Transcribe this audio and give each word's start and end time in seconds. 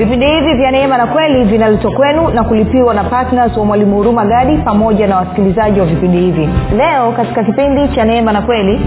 vipindi 0.00 0.26
hivi 0.26 0.54
vya 0.54 0.70
neema 0.70 0.98
na 0.98 1.06
kweli 1.06 1.44
vinaletwa 1.44 1.90
kwenu 1.92 2.28
na 2.28 2.44
kulipiwa 2.44 2.94
na 2.94 3.04
ptns 3.04 3.56
wa 3.56 3.64
mwalimu 3.64 3.96
huruma 3.96 4.24
gadi 4.24 4.56
pamoja 4.56 5.06
na 5.06 5.16
wasikilizaji 5.16 5.80
wa 5.80 5.86
vipindi 5.86 6.18
hivi. 6.18 6.48
Leo 6.76 7.12
katika 7.12 7.44
kipindi 7.44 7.88
cha 7.88 8.04
neema 8.04 8.32
na 8.32 8.42
kweli 8.42 8.80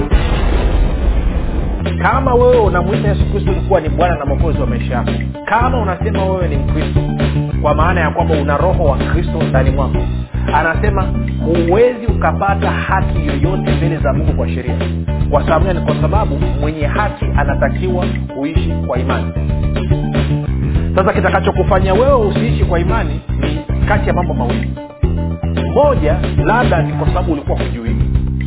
kama 2.02 2.34
wewe 2.34 2.58
unamwita 2.60 3.08
yesu 3.08 3.26
kristo 3.32 3.52
kuwa 3.68 3.82
ni 3.82 3.90
bwana 3.90 4.16
na 4.16 4.26
mwokozi 4.26 4.62
wa 4.62 4.68
maisha 4.68 4.94
yako 4.94 5.12
kama 5.46 5.82
unasema 5.82 6.26
wewe 6.26 6.48
ni 6.48 6.56
mkristo 6.58 7.00
kwa 7.62 7.74
maana 7.76 8.02
ya 8.02 8.10
kwamba 8.10 8.36
una 8.42 8.58
roho 8.58 8.84
wa 8.84 8.98
kristo 8.98 9.44
ndani 9.50 9.70
mwako 9.72 9.98
anasema 10.54 11.06
huwezi 11.46 12.06
ukapata 12.06 12.72
haki 12.72 13.28
yoyote 13.28 13.72
mbele 13.78 13.98
za 13.98 14.14
mungu 14.14 14.34
kwa 14.34 14.50
sheria. 14.50 14.76
Kwa 15.32 15.44
sababu 15.44 15.66
gani? 15.66 15.80
Kwa 15.82 15.96
sababu 16.02 16.36
mwenye 16.62 16.86
haki 16.86 17.26
anatakiwa 17.38 18.06
kuishi 18.38 18.74
kwa 18.88 19.00
imani 19.00 19.32
sasa 20.96 21.14
kitakachokufanya 21.14 21.94
wewe 21.94 22.14
usiishi 22.28 22.66
kwa 22.66 22.80
imani 22.80 23.22
ni 23.40 23.86
kati 23.88 24.08
ya 24.08 24.14
mambo 24.14 24.34
mawili. 24.34 24.70
Moja 25.74 26.16
labda 26.46 26.84
ni 26.84 26.94
kwa 26.94 27.08
sababu 27.08 27.32
ulikuwa 27.34 27.58
hujui 27.58 27.96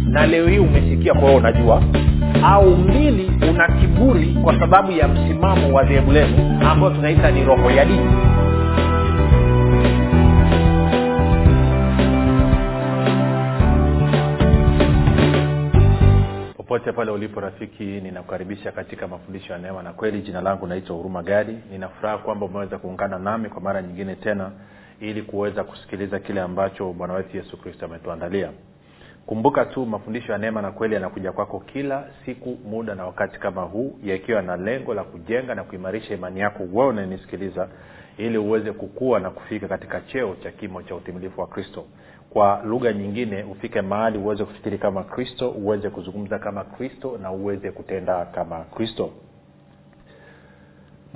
na 0.08 0.26
leo 0.26 0.46
hii 0.48 0.58
umesikia 0.58 1.12
kwa 1.14 1.22
hiyo 1.22 1.36
unajua. 1.36 1.82
Au 2.44 2.76
mbili 2.76 3.30
una 3.50 3.68
kiburi 3.68 4.26
kwa 4.42 4.58
sababu 4.58 4.92
ya 4.92 5.08
msimamo 5.08 5.72
wa 5.76 5.84
dhehebu 5.84 6.12
lenu 6.12 6.60
ambayo 6.70 6.92
tunaita 6.94 7.30
ni 7.30 7.44
roho 7.44 7.70
ya 7.70 7.84
dini 7.84 8.10
popote 16.78 16.92
pale 16.92 17.10
ulipo 17.10 17.40
rafiki 17.40 17.84
ninakukaribisha 17.84 18.72
katika 18.72 19.08
mafundisho 19.08 19.52
ya 19.52 19.58
neema 19.58 19.82
na 19.82 19.92
kweli. 19.92 20.22
Jina 20.22 20.40
langu 20.40 20.66
naitwa 20.66 20.96
huruma 20.96 21.22
gadi. 21.22 21.58
Ninafuraha 21.70 22.18
kwamba 22.18 22.46
umeweza 22.46 22.78
kuungana 22.78 23.18
nami 23.18 23.48
kwa 23.48 23.60
mara 23.60 23.82
nyingine 23.82 24.14
tena 24.14 24.50
ili 25.00 25.22
kuweza 25.22 25.64
kusikiliza 25.64 26.18
kile 26.18 26.40
ambacho 26.40 26.92
bwana 26.92 27.14
wetu 27.14 27.36
yesu 27.36 27.56
kristo 27.56 27.84
ametuandalia. 27.84 28.50
Kumbuka 29.26 29.64
tu 29.64 29.86
mafundisho 29.86 30.32
ya 30.32 30.38
neema 30.38 30.62
na 30.62 30.70
kweli 30.70 30.94
yanakuja 30.94 31.32
kwako 31.32 31.60
kila 31.60 32.04
siku 32.24 32.58
muda 32.64 32.94
na 32.94 33.06
wakati 33.06 33.38
kama 33.38 33.62
huu 33.62 33.98
yakiwa 34.04 34.42
na 34.42 34.56
lengo 34.56 34.94
la 34.94 35.04
kujenga 35.04 35.54
na 35.54 35.64
kuimarisha 35.64 36.14
imani 36.14 36.40
yako 36.40 36.62
wewe 36.72 36.88
unanisikiliza 36.88 37.68
ili 38.18 38.38
uweze 38.38 38.72
kukua 38.72 39.20
na 39.20 39.30
kufika 39.30 39.68
katika 39.68 40.00
cheo 40.00 40.36
cha 40.42 40.50
kimo 40.50 40.82
cha 40.82 40.94
utimilifu 40.94 41.40
wa 41.40 41.46
kristo 41.46 41.84
kwa 42.36 42.62
lugha 42.64 42.92
nyingine 42.92 43.42
ufike 43.44 43.82
mahali 43.82 44.18
uweze 44.18 44.44
kufikiri 44.44 44.78
kama 44.78 45.04
kristo 45.04 45.50
uweze 45.50 45.90
kuzungumza 45.90 46.38
kama 46.38 46.64
kristo 46.64 47.18
na 47.22 47.32
uweze 47.32 47.70
kutenda 47.70 48.24
kama 48.24 48.60
kristo 48.60 49.10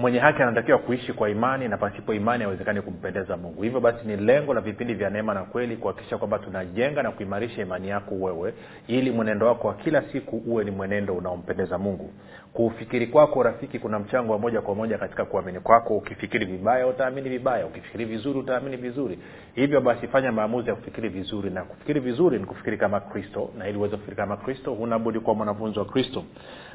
mwenye 0.00 0.18
haki 0.18 0.42
anatakiwa 0.42 0.78
kuishi 0.78 1.12
kwa 1.12 1.30
imani 1.30 1.68
na 1.68 1.76
pasipo 1.76 2.14
imani 2.14 2.44
hawezekani 2.44 2.82
kumpendeza 2.82 3.36
mungu. 3.36 3.62
Hivyo 3.62 3.80
basi 3.80 4.06
ni 4.06 4.16
lengo 4.16 4.54
la 4.54 4.60
vipindi 4.60 4.94
vya 4.94 5.10
neema 5.10 5.34
na 5.34 5.42
kweli 5.44 5.76
kuhakikisha 5.76 6.18
kwamba 6.18 6.38
tunajenga 6.38 7.02
na 7.02 7.10
kuimarisha 7.10 7.62
imani 7.62 7.88
yako 7.88 8.14
wewe 8.14 8.54
ili 8.86 9.10
mwenendo 9.10 9.46
wako 9.46 9.68
wa 9.68 9.74
kila 9.74 10.02
siku 10.02 10.36
uwe 10.46 10.64
ni 10.64 10.70
mwenendo 10.70 11.14
unaompendeza 11.14 11.78
mungu. 11.78 12.10
Kuufikiri 12.52 13.06
kwako 13.06 13.42
rafiki 13.42 13.78
kuna 13.78 13.98
mchango 13.98 14.32
wa 14.32 14.38
moja 14.38 14.60
kwa 14.60 14.74
moja 14.74 14.98
katika 14.98 15.24
kuamini 15.24 15.60
kwako. 15.60 15.96
Ukifikiri 15.96 16.46
vibaya 16.46 16.86
utaamini 16.86 17.28
vibaya. 17.28 17.66
Ukifikiri 17.66 18.04
vizuri 18.04 18.38
utaamini 18.38 18.76
vizuri. 18.76 19.18
Hivyo 19.54 19.80
basi 19.80 20.08
fanya 20.08 20.32
maamuzi 20.32 20.68
ya 20.68 20.74
kufikiri 20.74 21.08
vizuri 21.08 21.50
na 21.50 21.62
kufikiri 21.64 22.00
vizuri 22.00 22.38
ni 22.38 22.44
kufikiri 22.44 22.76
kama 22.78 23.00
kristo 23.00 23.50
na 23.58 23.68
ili 23.68 23.78
uweze 23.78 23.96
kufikiri 23.96 24.16
kama 24.16 24.36
kristo 24.36 24.74
hunabudi 24.74 25.20
kuwa 25.20 25.36
mwanafunzi 25.36 25.78
wa 25.78 25.84
kristo. 25.84 26.24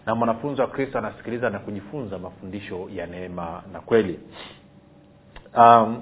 Na 0.05 0.15
mwanafunzi 0.15 0.61
wa 0.61 0.67
kristo 0.67 0.97
anasikiliza 0.97 1.49
na 1.49 1.59
kujifunza 1.59 2.17
mafundisho 2.19 2.89
ya 2.95 3.07
neema 3.19 3.63
na 3.73 3.79
kweli. 3.81 4.19
Um, 5.57 6.01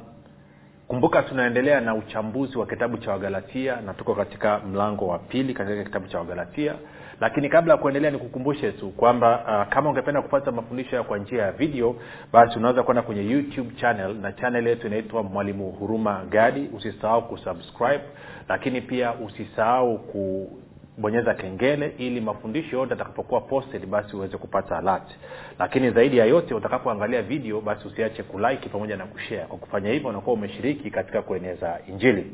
kumbuka 0.87 1.23
tunaendelea 1.23 1.81
na 1.81 1.95
uchambuzi 1.95 2.57
wa 2.57 2.65
kitabu 2.67 2.97
cha 2.97 3.11
wagalatia 3.11 3.81
na 3.81 3.93
tuko 3.93 4.15
katika 4.15 4.59
mlango 4.59 5.07
wa 5.07 5.19
pili 5.19 5.53
katika 5.53 5.83
kitabu 5.83 6.07
cha 6.07 6.17
wagalatia. 6.19 6.75
Lakini 7.19 7.49
kabla 7.49 7.73
ya 7.73 7.79
kuendelea 7.79 8.11
nikukumbushe 8.11 8.71
tu 8.71 8.89
kwamba 8.89 9.39
uh, 9.65 9.73
kama 9.73 9.89
ungependa 9.89 10.21
kupata 10.21 10.51
mafundisho 10.51 11.03
kwa 11.03 11.17
njia 11.17 11.41
ya 11.43 11.51
video 11.51 11.95
basi 12.33 12.57
unaweza 12.59 12.83
kwenda 12.83 13.01
kwenye 13.01 13.31
youtube 13.31 13.75
channel 13.75 14.15
na 14.15 14.31
channel 14.31 14.67
yetu 14.67 14.87
inaitwa 14.87 15.23
mwalimu 15.23 15.71
huruma 15.71 16.25
gadi. 16.29 16.69
Usisahau 16.73 17.27
kusubscribe 17.27 18.03
lakini 18.49 18.81
pia 18.81 19.13
usisahau 19.13 19.97
ku 19.99 20.49
bonyeza 20.97 21.33
kengele 21.33 21.93
ili 21.97 22.21
mafundisho 22.21 22.77
yote 22.77 22.93
atakapokuwa 22.93 23.41
posted 23.41 23.85
basi 23.85 24.15
uweze 24.15 24.37
kupata 24.37 24.77
alert. 24.77 25.17
Lakini 25.59 25.91
zaidi 25.91 26.17
ya 26.17 26.25
yote 26.25 26.53
utakapoangalia 26.53 27.21
video 27.21 27.61
basi 27.61 27.87
usiache 27.87 28.23
kulike 28.23 28.69
pamoja 28.69 28.97
na 28.97 29.05
kushare. 29.05 29.45
Kwa 29.45 29.57
kufanya 29.57 29.89
hivyo 29.91 30.09
unakuwa 30.09 30.33
umeshiriki 30.33 30.91
katika 30.91 31.21
kueneza 31.21 31.79
injili. 31.87 32.31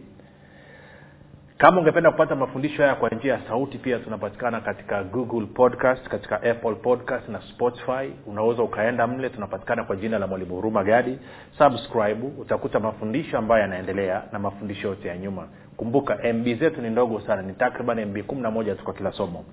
Kama 1.57 1.79
ungependa 1.79 2.11
kupata 2.11 2.35
mafundisho 2.35 2.81
haya 2.81 2.95
kwa 2.95 3.09
njia 3.09 3.33
ya 3.33 3.41
sauti 3.47 3.77
pia 3.77 3.99
tunapatikana 3.99 4.61
katika 4.61 5.03
google 5.03 5.45
podcast 5.45 6.07
katika 6.07 6.35
apple 6.43 6.75
podcast 6.75 7.29
na 7.29 7.41
spotify. 7.41 8.11
Unaweza 8.25 8.63
ukaenda 8.63 9.07
mle 9.07 9.29
tunapatikana 9.29 9.83
kwa 9.83 9.95
jina 9.95 10.19
la 10.19 10.27
mwalimu 10.27 10.55
huruma 10.55 10.83
gadi. 10.83 11.19
Subscribe 11.57 12.27
utakuta 12.37 12.79
mafundisho 12.79 13.37
ambayo 13.37 13.61
yanaendelea 13.61 14.23
na 14.31 14.39
mafundisho 14.39 14.87
yote 14.87 15.07
ya 15.07 15.17
nyuma 15.17 15.47
kumbuka 15.79 16.17
mb 16.33 16.45
zetu 16.59 16.81
ni 16.81 16.89
ndogo 16.89 17.19
sana 17.21 17.41
ni 17.41 17.53
takriban 17.53 18.05
mb 18.05 18.17
kumi 18.27 18.41
na 18.41 18.51
moja 18.51 18.75
tu 18.75 18.83
kwa 18.83 18.93
kila 18.93 19.11
somo. 19.11 19.45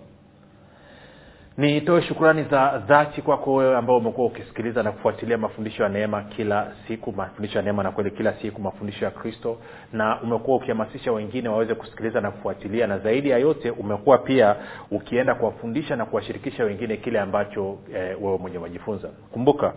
nitoe 1.59 2.03
shukrani 2.03 2.43
za 2.43 2.79
dhati 2.87 3.23
kwako 3.23 3.55
wewe 3.55 3.77
ambao 3.77 3.97
umekuwa 3.97 4.27
ukisikiliza 4.27 4.83
na 4.83 4.93
kufuatilia 4.93 5.39
mafundisho 5.39 5.83
ya 5.83 5.89
neema 5.89 6.23
kila 6.23 6.73
siku 6.89 7.13
mafundisho 7.13 7.59
ya 7.59 7.65
neema 7.65 7.83
na 7.83 7.91
kweli 7.91 8.11
kila 8.11 8.33
siku 8.33 8.61
mafundisho 8.61 9.05
ya 9.05 9.11
kristo. 9.11 9.59
Na 9.93 10.21
umekuwa 10.23 10.57
ukihamasisha 10.57 11.13
wengine 11.13 11.49
waweze 11.49 11.75
kusikiliza 11.75 12.21
na 12.21 12.31
kufuatilia 12.31 12.87
na 12.87 12.99
zaidi 12.99 13.31
ya 13.31 13.39
yote 13.39 13.71
umekuwa 13.71 14.19
pia 14.19 14.57
ukienda 14.91 15.35
kuwafundisha 15.35 15.97
na 15.97 16.05
kuwashirikisha 16.07 16.65
wengine 16.65 16.97
kile 16.97 17.21
ambacho 17.21 17.79
eh, 17.95 18.17
wewe 18.23 18.39
mwenye 18.39 18.59
wajifunza 18.59 19.09
kumbuka 19.33 19.73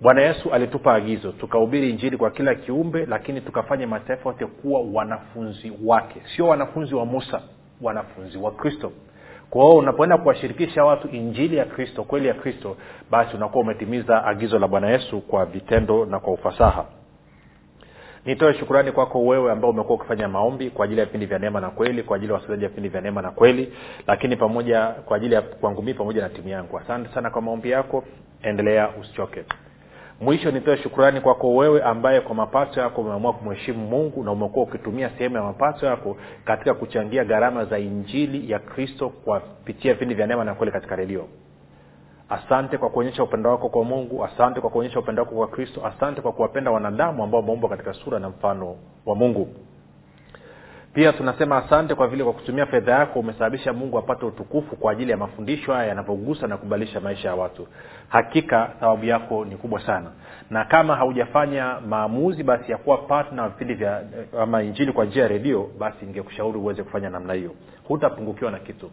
bwana 0.00 0.22
yesu 0.22 0.50
alitupa 0.52 0.94
agizo 0.94 1.32
tukahubiri 1.32 1.90
injili 1.90 2.16
kwa 2.16 2.30
kila 2.30 2.54
kiumbe 2.54 3.06
lakini 3.06 3.40
tukafanya 3.40 3.86
mataifa 3.86 4.28
yote 4.28 4.46
kuwa 4.46 4.80
wanafunzi 4.92 5.72
wake. 5.84 6.22
Sio 6.36 6.46
wanafunzi 6.48 6.94
wa 6.94 7.06
musa 7.06 7.42
wanafunzi 7.80 8.38
wa 8.38 8.50
kristo 8.50 8.92
kwa 9.50 9.74
unapoenda 9.74 10.18
kuwashirikisha 10.18 10.84
watu 10.84 11.08
injili 11.08 11.56
ya 11.56 11.64
kristo 11.64 12.04
kweli 12.04 12.28
ya 12.28 12.34
kristo 12.34 12.76
basi 13.10 13.36
unakuwa 13.36 13.64
umetimiza 13.64 14.24
agizo 14.24 14.58
la 14.58 14.68
bwana 14.68 14.90
yesu 14.90 15.20
kwa 15.20 15.44
vitendo 15.46 16.06
na 16.06 16.20
kwa 16.20 16.32
ufasaha. 16.32 16.84
Nitoe 18.24 18.54
shukurani 18.54 18.92
kwako 18.92 19.26
wewe 19.26 19.52
ambao 19.52 19.70
umekuwa 19.70 19.94
ukifanya 19.98 20.28
maombi 20.28 20.70
kwa 20.70 20.84
ajili 20.84 21.00
ya 21.00 21.06
vipindi 21.06 21.26
vya 21.26 21.38
neema 21.38 21.60
na 21.60 21.70
kweli 21.70 22.02
kwa 22.02 22.16
ajili 22.16 22.32
ya 22.32 22.34
wasikilizaji 22.34 22.64
wa 22.64 22.68
vipindi 22.68 22.88
vya 22.88 23.00
neema 23.00 23.22
na 23.22 23.30
kweli 23.30 23.72
lakini 24.06 24.36
pamoja 24.36 24.86
kwa 24.86 25.16
ajili 25.16 25.34
ya 25.34 25.42
kwangu 25.42 25.82
mii 25.82 25.94
pamoja 25.94 26.22
na 26.22 26.28
timu 26.28 26.48
yangu. 26.48 26.78
Asante 26.78 27.14
sana 27.14 27.30
kwa 27.30 27.42
maombi 27.42 27.70
yako. 27.70 28.04
Endelea 28.42 28.88
usichoke 29.00 29.44
mwisho 30.20 30.50
nitoe 30.50 30.76
shukurani 30.76 31.20
kwako 31.20 31.54
wewe 31.54 31.82
ambaye 31.82 32.20
kwa 32.20 32.34
mapato 32.34 32.80
yako 32.80 33.00
umeamua 33.00 33.32
kumheshimu 33.32 33.86
mungu 33.86 34.24
na 34.24 34.32
umekuwa 34.32 34.64
ukitumia 34.64 35.10
sehemu 35.10 35.36
ya 35.36 35.42
mapato 35.42 35.86
yako 35.86 36.16
katika 36.44 36.74
kuchangia 36.74 37.24
gharama 37.24 37.64
za 37.64 37.78
injili 37.78 38.50
ya 38.50 38.58
kristo 38.58 39.08
kupitia 39.08 39.92
vipindi 39.94 40.14
vya 40.14 40.26
neema 40.26 40.44
na 40.44 40.54
kweli 40.54 40.72
katika 40.72 40.96
redio. 40.96 41.24
Asante 42.28 42.78
kwa 42.78 42.90
kuonyesha 42.90 43.22
upendo 43.22 43.50
wako 43.50 43.68
kwa 43.68 43.84
mungu 43.84 44.24
asante 44.24 44.60
kwa 44.60 44.70
kuonyesha 44.70 44.98
upendo 45.00 45.22
wako 45.22 45.34
kwa 45.34 45.48
kristo 45.48 45.86
asante 45.86 46.20
kwa 46.20 46.32
kuwapenda 46.32 46.70
wanadamu 46.70 47.24
ambao 47.24 47.40
wameumbwa 47.40 47.70
katika 47.70 47.92
sura 47.92 48.18
na 48.18 48.28
mfano 48.28 48.76
wa 49.06 49.14
mungu 49.14 49.48
pia 50.96 51.12
tunasema 51.12 51.56
asante 51.56 51.94
kwa 51.94 52.08
vile 52.08 52.24
kwa 52.24 52.32
kutumia 52.32 52.66
fedha 52.66 52.92
yako 52.92 53.20
umesababisha 53.20 53.72
mungu 53.72 53.98
apate 53.98 54.26
utukufu 54.26 54.76
kwa 54.76 54.92
ajili 54.92 55.10
ya 55.10 55.16
mafundisho 55.16 55.72
haya 55.72 55.88
yanavyogusa 55.88 56.46
na 56.46 56.56
kubadilisha 56.56 57.00
maisha 57.00 57.28
ya 57.28 57.34
watu. 57.34 57.66
Hakika 58.08 58.70
thawabu 58.80 59.04
yako 59.04 59.44
ni 59.44 59.56
kubwa 59.56 59.80
sana. 59.86 60.10
Na 60.50 60.64
kama 60.64 60.96
haujafanya 60.96 61.80
maamuzi 61.88 62.42
basi 62.42 62.72
ya 62.72 62.78
kuwa 62.78 62.98
patna 62.98 63.48
vipindi 63.48 63.74
vya 63.74 64.02
ama 64.40 64.62
injili 64.62 64.92
kwa 64.92 65.04
njia 65.04 65.22
ya 65.22 65.28
redio 65.28 65.70
basi 65.78 66.06
ningekushauri 66.06 66.58
uweze 66.58 66.82
kufanya 66.82 67.10
namna 67.10 67.32
hiyo. 67.34 67.50
Hutapungukiwa 67.88 68.50
na 68.50 68.58
kitu. 68.58 68.90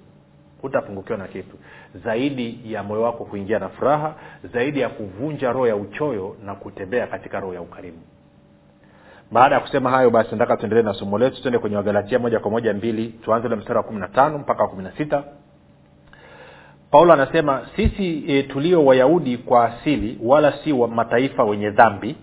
Hutapungukiwa 0.62 1.18
na 1.18 1.28
kitu. 1.28 1.58
Zaidi 2.04 2.60
ya 2.66 2.84
moyo 2.84 3.02
wako 3.02 3.26
kuingia 3.26 3.60
na 3.60 3.70
furaha 3.70 4.16
zaidi 4.54 4.80
ya 4.80 4.90
kuvunja 4.90 5.52
roho 5.52 5.68
ya 5.68 5.76
uchoyo 5.76 6.36
na 6.46 6.56
kutembea 6.56 7.08
katika 7.08 7.40
roho 7.40 7.54
ya 7.54 7.62
ukarimu 7.62 8.00
baada 9.32 9.56
ya 9.56 9.62
kusema 9.62 9.90
hayo 9.90 10.10
basi 10.10 10.32
nataka 10.32 10.58
tuendelee 10.58 10.82
na 10.84 10.94
somo 10.94 11.18
letu 11.18 11.42
tuende 11.42 11.60
kwenye 11.60 11.76
wagalatia 11.76 12.20
moja 12.20 12.40
kwa 12.40 12.52
moja 12.52 12.74
mbili 12.74 13.08
tuanze 13.08 13.48
ule 13.48 13.56
mstari 13.56 13.78
wa 13.78 13.84
kumi 13.84 14.00
na 14.00 14.08
tano 14.08 14.38
mpaka 14.38 14.64
wa 14.64 14.70
kumi 14.70 14.84
na 14.84 14.92
sita. 14.92 15.24
Paulo 16.92 17.14
anasema 17.14 17.62
sisi 17.76 18.24
e, 18.28 18.44
tulio 18.44 18.86
wayahudi 18.86 19.38
kwa 19.38 19.66
asili 19.66 20.20
wala 20.24 20.54
si 20.64 20.72
wa 20.74 20.88
mataifa 20.88 21.44
wenye 21.44 21.70
dhambi 21.70 22.16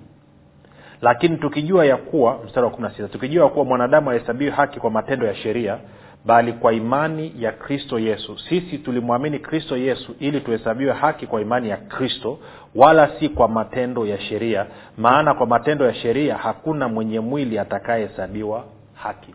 lakini 1.03 1.37
tukijua 1.37 1.87
ya 1.87 1.97
kuwa 1.97 2.39
mstari 2.47 2.67
wa 2.67 2.73
16 2.73 3.09
tukijua 3.09 3.45
ya 3.45 3.51
kuwa 3.51 3.65
mwanadamu 3.65 4.11
ahesabiwi 4.11 4.51
haki 4.51 4.81
kwa 4.81 4.91
matendo 4.91 5.27
ya 5.27 5.35
sheria 5.35 5.79
bali 6.25 6.53
kwa 6.53 6.73
imani 6.73 7.33
ya 7.39 7.53
kristo 7.53 7.99
yesu. 7.99 8.39
Sisi 8.49 8.79
tulimwamini 8.79 9.39
kristo 9.39 9.77
yesu 9.77 10.15
ili 10.19 10.41
tuhesabiwe 10.41 10.93
haki 10.93 11.27
kwa 11.27 11.41
imani 11.41 11.69
ya 11.69 11.77
kristo 11.77 12.39
wala 12.75 13.11
si 13.21 13.29
kwa 13.29 13.49
matendo 13.49 14.07
ya 14.07 14.21
sheria. 14.21 14.67
Maana 14.99 15.35
kwa 15.35 15.47
matendo 15.47 15.87
ya 15.87 15.95
sheria 15.95 16.37
hakuna 16.37 16.89
mwenye 16.89 17.21
mwili 17.21 17.59
atakayehesabiwa 17.59 18.65
haki. 18.95 19.35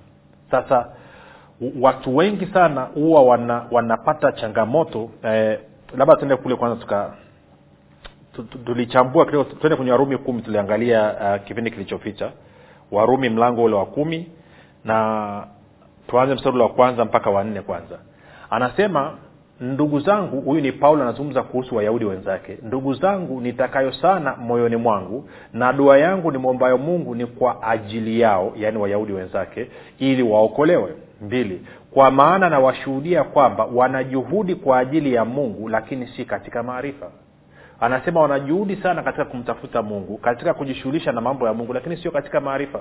Sasa 0.51 0.87
watu 1.81 2.15
wengi 2.17 2.45
sana 2.45 2.81
huwa 2.81 3.23
wana, 3.23 3.65
wanapata 3.71 4.31
changamoto 4.31 5.09
eh, 5.23 5.59
labda 5.97 6.15
tuende 6.15 6.35
kule 6.35 6.55
kwanza 6.55 6.81
tuka 6.81 7.13
tulichambua 8.65 9.25
kidogo 9.25 9.43
tuende 9.43 9.75
kwenye 9.75 9.91
warumi 9.91 10.17
kumi 10.17 10.41
tuliangalia 10.41 11.13
uh, 11.13 11.43
kipindi 11.47 11.71
kilichopita 11.71 12.31
warumi 12.91 13.29
mlango 13.29 13.63
ule 13.63 13.75
wa 13.75 13.85
kumi 13.85 14.29
na 14.83 15.47
tuanze 16.07 16.35
mstari 16.35 16.57
wa 16.59 16.69
kwanza 16.69 17.05
mpaka 17.05 17.29
wanne 17.29 17.61
kwanza. 17.61 17.99
Anasema 18.49 19.11
ndugu 19.59 19.99
zangu 19.99 20.41
huyu 20.41 20.61
ni 20.61 20.71
paulo 20.71 21.01
anazungumza 21.03 21.43
kuhusu 21.43 21.75
wayahudi 21.75 22.05
wenzake 22.05 22.57
ndugu 22.63 22.93
zangu 22.93 23.41
nitakayo 23.41 23.91
sana 23.91 24.35
moyoni 24.35 24.75
mwangu 24.75 25.29
na 25.53 25.73
dua 25.73 25.97
yangu 25.97 26.31
ni 26.31 26.37
mwombayo 26.37 26.77
mungu 26.77 27.15
ni 27.15 27.25
kwa 27.25 27.63
ajili 27.63 28.19
yao 28.19 28.53
yaani 28.55 28.77
wayahudi 28.77 29.13
wenzake 29.13 29.69
ili 29.99 30.23
waokolewe. 30.23 30.93
Mbili 31.21 31.61
kwa 31.91 32.11
maana 32.11 32.49
nawashuhudia 32.49 33.23
kwamba 33.23 33.65
wanajuhudi 33.65 34.55
kwa 34.55 34.79
ajili 34.79 35.13
ya 35.13 35.25
mungu 35.25 35.69
lakini 35.69 36.07
si 36.07 36.25
katika 36.25 36.63
maarifa. 36.63 37.11
Anasema 37.79 38.21
wanajuhudi 38.21 38.75
sana 38.75 39.03
katika 39.03 39.25
kumtafuta 39.25 39.81
mungu 39.81 40.17
katika 40.17 40.53
kujishughulisha 40.53 41.11
na 41.11 41.21
mambo 41.21 41.47
ya 41.47 41.53
mungu 41.53 41.73
lakini 41.73 41.97
sio 41.97 42.11
katika 42.11 42.41
maarifa 42.41 42.79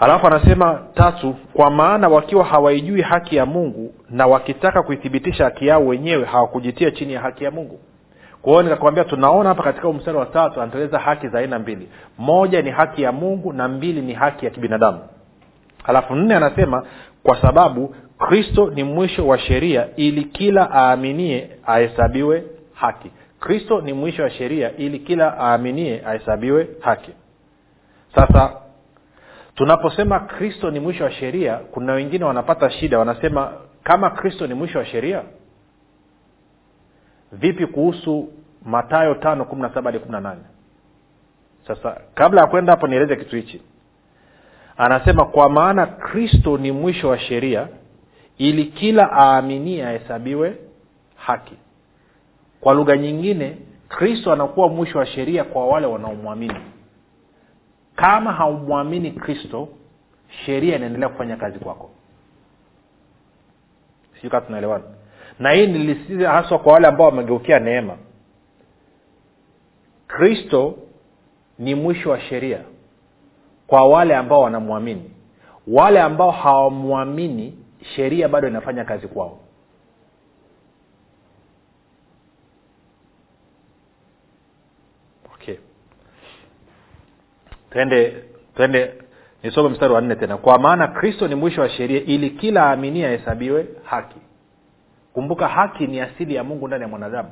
alafu 0.00 0.26
anasema 0.26 0.80
tatu 0.94 1.34
kwa 1.52 1.70
maana 1.70 2.08
wakiwa 2.08 2.44
hawaijui 2.44 3.02
haki 3.02 3.36
ya 3.36 3.46
mungu 3.46 3.94
na 4.10 4.26
wakitaka 4.26 4.82
kuithibitisha 4.82 5.44
haki 5.44 5.66
yao 5.66 5.86
wenyewe 5.86 6.24
hawakujitia 6.24 6.90
chini 6.90 7.12
ya 7.12 7.20
haki 7.20 7.44
ya 7.44 7.50
mungu. 7.50 7.80
Kwa 8.42 8.62
nikakwambia 8.62 9.04
tunaona 9.04 9.48
hapa 9.48 9.62
katika 9.62 9.92
mstari 9.92 10.18
wa 10.18 10.26
tatu 10.26 10.60
anateleza 10.62 10.98
haki 10.98 11.28
za 11.28 11.38
aina 11.38 11.58
mbili. 11.58 11.88
Moja 12.18 12.62
ni 12.62 12.70
haki 12.70 13.02
ya 13.02 13.12
mungu 13.12 13.52
na 13.52 13.68
mbili 13.68 14.02
ni 14.02 14.12
haki 14.12 14.44
ya 14.44 14.50
kibinadamu. 14.50 14.98
Halafu 15.82 16.14
nne 16.14 16.34
anasema 16.34 16.82
kwa 17.22 17.40
sababu 17.42 17.94
kristo 18.18 18.70
ni 18.74 18.84
mwisho 18.84 19.26
wa 19.26 19.38
sheria 19.38 19.86
ili 19.96 20.24
kila 20.24 20.70
aaminie 20.72 21.50
ahesabiwe 21.66 22.44
haki. 22.74 23.10
Kristo 23.40 23.80
ni 23.80 23.92
mwisho 23.92 24.22
wa 24.22 24.30
sheria 24.30 24.76
ili 24.76 24.98
kila 24.98 25.38
aaminie 25.38 26.02
ahesabiwe 26.06 26.68
haki. 26.80 27.10
Sasa 28.14 28.52
tunaposema 29.56 30.20
kristo 30.20 30.70
ni 30.70 30.80
mwisho 30.80 31.04
wa 31.04 31.10
sheria 31.10 31.56
kuna 31.56 31.92
wengine 31.92 32.24
wanapata 32.24 32.70
shida 32.70 32.98
wanasema 32.98 33.52
kama 33.82 34.10
kristo 34.10 34.46
ni 34.46 34.54
mwisho 34.54 34.78
wa 34.78 34.84
sheria? 34.86 35.22
Vipi 37.32 37.66
kuhusu 37.66 38.28
matayo 38.64 39.14
tano 39.14 39.44
kumi 39.44 39.62
na 39.62 39.68
saba 39.74 39.90
hadi 39.90 39.98
kumi 39.98 40.12
na 40.12 40.20
nane? 40.20 40.40
Sasa 41.66 42.00
kabla 42.14 42.40
ya 42.40 42.46
kwenda 42.46 42.72
hapo 42.72 42.86
nieleze 42.86 43.16
kitu 43.16 43.36
hichi. 43.36 43.62
Anasema 44.76 45.24
kwa 45.24 45.48
maana 45.48 45.86
kristo 45.86 46.58
ni 46.58 46.72
mwisho 46.72 47.08
wa 47.08 47.18
sheria 47.18 47.68
ili 48.38 48.64
kila 48.64 49.12
aaminie 49.12 49.86
ahesabiwe 49.86 50.56
haki. 51.16 51.54
Kwa 52.60 52.74
lugha 52.74 52.96
nyingine 52.96 53.56
kristo 53.88 54.32
anakuwa 54.32 54.68
mwisho 54.68 54.98
wa 54.98 55.06
sheria 55.06 55.44
kwa 55.44 55.66
wale 55.66 55.86
wanaomwamini 55.86 56.60
kama 57.96 58.32
haumwamini 58.32 59.10
kristo 59.10 59.68
sheria 60.44 60.76
inaendelea 60.76 61.08
kufanya 61.08 61.36
kazi 61.36 61.58
kwako. 61.58 61.90
Sijui 64.14 64.30
kaa 64.30 64.40
tunaelewana. 64.40 64.84
Na 65.38 65.50
hii 65.50 65.66
nilisitiza 65.66 66.30
haswa 66.32 66.58
kwa 66.58 66.72
wale 66.72 66.86
ambao 66.88 67.06
wamegeukia 67.06 67.58
neema. 67.58 67.96
Kristo 70.08 70.74
ni 71.58 71.74
mwisho 71.74 72.10
wa 72.10 72.20
sheria 72.20 72.60
kwa 73.66 73.88
wale 73.88 74.16
ambao 74.16 74.40
wanamwamini. 74.40 75.10
Wale 75.66 76.00
ambao 76.00 76.30
hawamwamini 76.30 77.58
sheria 77.96 78.28
bado 78.28 78.48
inafanya 78.48 78.84
kazi 78.84 79.08
kwao 79.08 79.38
okay 85.34 85.58
twende 87.76 88.24
twende 88.54 88.92
nisome 89.42 89.68
mstari 89.68 89.92
wa 89.94 90.00
nne 90.00 90.14
tena. 90.16 90.36
Kwa 90.36 90.58
maana 90.58 90.88
kristo 90.88 91.28
ni 91.28 91.34
mwisho 91.34 91.60
wa 91.60 91.68
sheria 91.68 92.00
ili 92.04 92.30
kila 92.30 92.62
aaminie 92.66 93.06
ahesabiwe 93.06 93.66
haki. 93.84 94.16
Kumbuka 95.12 95.48
haki 95.48 95.86
ni 95.86 96.00
asili 96.00 96.34
ya 96.34 96.44
mungu 96.44 96.66
ndani 96.68 96.82
ya 96.82 96.88
mwanadamu. 96.88 97.28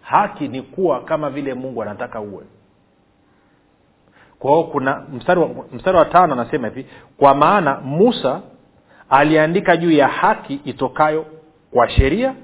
Haki 0.00 0.48
ni 0.48 0.62
kuwa 0.62 1.00
kama 1.04 1.30
vile 1.30 1.54
mungu 1.54 1.82
anataka 1.82 2.20
uwe. 2.20 2.44
Kwa 4.38 4.64
kuna 4.64 5.02
mstari 5.12 5.40
wa, 5.40 5.48
mstari 5.72 5.96
wa 5.98 6.04
tano 6.04 6.32
anasema 6.32 6.68
hivi 6.68 6.86
kwa 7.16 7.34
maana 7.34 7.80
musa 7.80 8.40
aliandika 9.10 9.76
juu 9.76 9.90
ya 9.90 10.08
haki 10.08 10.54
itokayo 10.64 11.26
kwa 11.70 11.88
sheria 11.88 12.34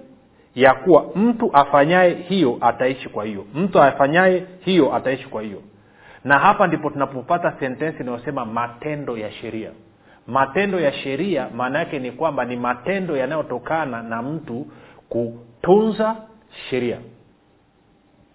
ya 0.55 0.75
kuwa 0.75 1.05
mtu 1.15 1.51
afanyaye 1.57 2.15
hiyo 2.15 2.59
ataishi 2.61 3.09
kwa 3.09 3.25
hiyo. 3.25 3.45
Mtu 3.55 3.83
afanyaye 3.83 4.47
hiyo 4.61 4.95
ataishi 4.95 5.29
kwa 5.29 5.43
hiyo 5.43 5.63
na 6.25 6.39
hapa 6.39 6.67
ndipo 6.67 6.91
tunapopata 6.91 7.53
sentensi 7.61 8.03
inayosema 8.03 8.45
matendo 8.45 9.17
ya 9.17 9.31
sheria. 9.33 9.71
Matendo 10.27 10.81
ya 10.81 10.93
sheria 10.93 11.49
maana 11.57 11.79
yake 11.79 11.99
ni 11.99 12.11
kwamba 12.13 12.45
ni 12.45 12.57
matendo 12.57 13.17
yanayotokana 13.17 14.03
na 14.03 14.23
mtu 14.23 14.67
kutunza 15.09 16.17
sheria. 16.71 16.99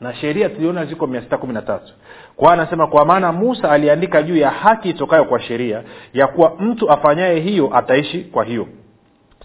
Na 0.02 0.14
sheria 0.14 0.50
tuliona 0.50 0.86
ziko 0.86 1.08
mia 1.08 1.22
sita 1.22 1.38
kumi 1.38 1.54
na 1.54 1.62
tatu. 1.62 1.94
Kwa 2.36 2.54
anasema 2.54 2.88
kwa 2.88 3.06
maana 3.06 3.32
musa 3.32 3.72
aliandika 3.72 4.24
juu 4.24 4.38
ya 4.38 4.50
haki 4.50 4.90
itokayo 4.90 5.26
kwa 5.26 5.40
sheria 5.40 5.84
ya 6.14 6.28
kuwa 6.28 6.56
mtu 6.60 6.92
afanyaye 6.92 7.40
hiyo 7.40 7.78
ataishi 7.78 8.20
kwa 8.24 8.44
hiyo. 8.46 8.68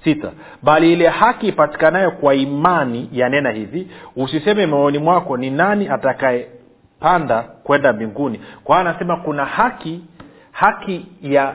Sita 0.05 0.33
bali 0.63 0.93
ile 0.93 1.09
haki 1.09 1.49
ipatikanayo 1.49 2.11
kwa 2.11 2.35
imani 2.35 3.09
yanena 3.13 3.51
hivi 3.51 3.91
usiseme 4.17 4.67
moyoni 4.67 4.99
mwako 4.99 5.37
ni 5.37 5.51
nani 5.51 5.89
atakayepanda 5.89 7.45
kwenda 7.65 7.93
mbinguni. 7.93 8.41
Kwa 8.65 8.77
hiyo 8.79 8.89
anasema 8.91 9.17
kuna 9.17 9.45
haki 9.45 10.05
haki 10.53 11.07
ya 11.23 11.55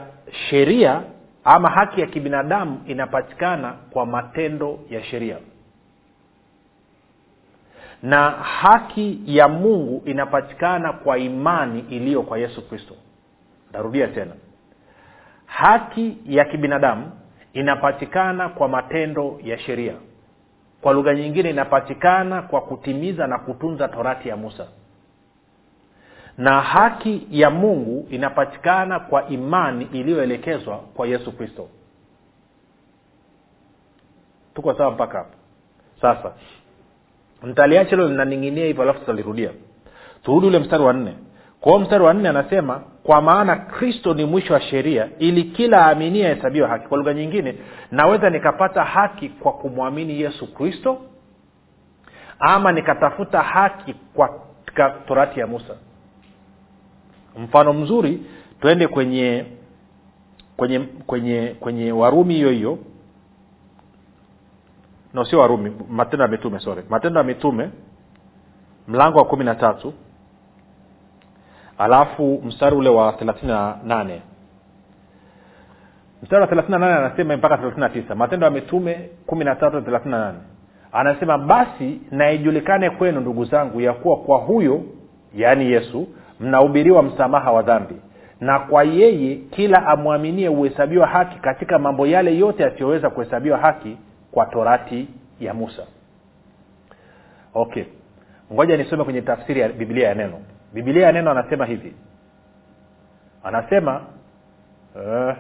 sheria 0.49 1.01
ama 1.43 1.69
haki 1.69 2.01
ya 2.01 2.07
kibinadamu 2.07 2.81
inapatikana 2.87 3.73
kwa 3.91 4.05
matendo 4.05 4.79
ya 4.89 5.03
sheria. 5.03 5.37
Na 8.03 8.29
haki 8.31 9.21
ya 9.25 9.47
mungu 9.47 10.01
inapatikana 10.05 10.93
kwa 10.93 11.17
imani 11.17 11.79
iliyo 11.89 12.21
kwa 12.21 12.37
yesu 12.39 12.69
kristo. 12.69 12.93
Tarudia 13.73 14.07
tena. 14.07 14.31
Haki 15.45 16.17
ya 16.25 16.45
kibinadamu 16.45 17.11
inapatikana 17.53 18.49
kwa 18.49 18.67
matendo 18.67 19.39
ya 19.43 19.59
sheria. 19.59 19.93
Kwa 20.81 20.93
lugha 20.93 21.13
nyingine 21.15 21.49
inapatikana 21.49 22.41
kwa 22.41 22.61
kutimiza 22.61 23.27
na 23.27 23.39
kutunza 23.39 23.87
torati 23.87 24.29
ya 24.29 24.37
musa 24.37 24.67
na 26.39 26.61
haki 26.61 27.27
ya 27.31 27.49
mungu 27.49 28.07
inapatikana 28.09 28.99
kwa 28.99 29.27
imani 29.27 29.87
iliyoelekezwa 29.93 30.77
kwa 30.77 31.07
yesu 31.07 31.31
kristo. 31.31 31.67
Tuko 34.55 34.73
sawa 34.73 34.91
mpaka 34.91 35.17
hapo? 35.17 35.33
Sasa 36.01 36.31
ntaliacha 37.43 37.89
hilo 37.89 38.07
linaning'inia 38.07 38.65
hivyo 38.65 38.83
alafu 38.83 38.99
tutalirudia 38.99 39.49
turudi 40.23 40.47
ule 40.47 40.59
mstari 40.59 40.83
wa 40.83 40.93
nne. 40.93 41.13
Kwa 41.61 41.71
hiyo 41.71 41.83
mstari 41.83 42.03
wa 42.03 42.13
nne 42.13 42.29
anasema 42.29 42.81
kwa 43.03 43.21
maana 43.21 43.55
kristo 43.55 44.13
ni 44.13 44.25
mwisho 44.25 44.53
wa 44.53 44.61
sheria 44.61 45.09
ili 45.19 45.43
kila 45.43 45.85
aaminie 45.85 46.25
ahesabiwa 46.31 46.67
haki. 46.69 46.87
Kwa 46.87 46.97
lugha 46.97 47.13
nyingine 47.13 47.55
naweza 47.91 48.29
nikapata 48.29 48.83
haki 48.83 49.29
kwa 49.29 49.53
kumwamini 49.53 50.21
yesu 50.21 50.53
kristo 50.53 51.01
ama 52.39 52.71
nikatafuta 52.71 53.41
haki 53.41 53.93
kwa 54.13 54.39
torati 55.07 55.39
ya 55.39 55.47
musa 55.47 55.75
mfano 57.37 57.73
mzuri 57.73 58.23
twende 58.61 58.87
kwenye 58.87 59.45
kwenye 60.57 60.79
kwenye 60.79 61.55
kwenye 61.59 61.91
warumi 61.91 62.33
hiyo 62.33 62.49
hiyo. 62.49 62.77
No 65.13 65.25
sio 65.25 65.39
warumi 65.39 65.71
matendo 65.89 66.25
ya 66.25 66.31
mitume 66.31 66.59
sorry. 66.59 66.83
Matendo 66.89 67.19
ya 67.19 67.23
mitume 67.23 67.69
mlango 68.87 69.17
wa 69.17 69.25
kumi 69.25 69.45
na 69.45 69.55
tatu. 69.55 69.93
Alafu 71.77 72.41
mstari 72.45 72.75
ule 72.75 72.89
wa 72.89 73.13
thelathini 73.13 73.51
na 73.51 73.77
nane. 73.83 74.21
Mstari 76.23 76.41
wa 76.41 76.47
thelathini 76.47 76.71
na 76.71 76.79
nane 76.87 77.05
anasema 77.05 77.37
mpaka 77.37 77.57
thelathini 77.57 77.81
na 77.81 77.89
tisa. 77.89 78.15
Matendo 78.15 78.45
ya 78.45 78.51
mitume 78.51 79.09
kumi 79.25 79.45
na 79.45 79.55
tatu 79.55 79.81
thelathini 79.81 80.11
na 80.11 80.19
nane. 80.25 80.37
Anasema 80.91 81.37
basi 81.37 82.01
naijulikane 82.11 82.89
kwenu 82.89 83.19
ndugu 83.21 83.45
zangu 83.45 83.81
ya 83.81 83.93
kuwa 83.93 84.17
kwa 84.17 84.37
huyo 84.37 84.83
yaani 85.35 85.71
yesu 85.71 86.07
mnahubiriwa 86.39 87.03
msamaha 87.03 87.51
wa 87.51 87.61
dhambi. 87.61 87.95
Na 88.39 88.59
kwa 88.59 88.83
yeye 88.83 89.35
kila 89.35 89.87
amwaminie 89.87 90.47
huhesabiwa 90.47 91.07
haki 91.07 91.39
katika 91.39 91.79
mambo 91.79 92.07
yale 92.07 92.37
yote 92.37 92.63
yasiyoweza 92.63 93.09
kuhesabiwa 93.09 93.57
haki 93.57 93.97
kwa 94.31 94.45
torati 94.45 95.07
ya 95.39 95.53
musa. 95.53 95.83
Okay. 97.53 97.83
Ngoja 98.53 98.77
nisome 98.77 99.03
kwenye 99.03 99.21
tafsiri 99.21 99.59
ya 99.61 99.69
biblia 99.69 100.07
ya 100.07 100.15
neno. 100.15 100.39
Biblia 100.73 101.05
ya 101.05 101.11
neno 101.11 101.31
anasema 101.31 101.65
hivi. 101.65 101.93
Anasema 103.43 104.01
uh, 104.95 105.33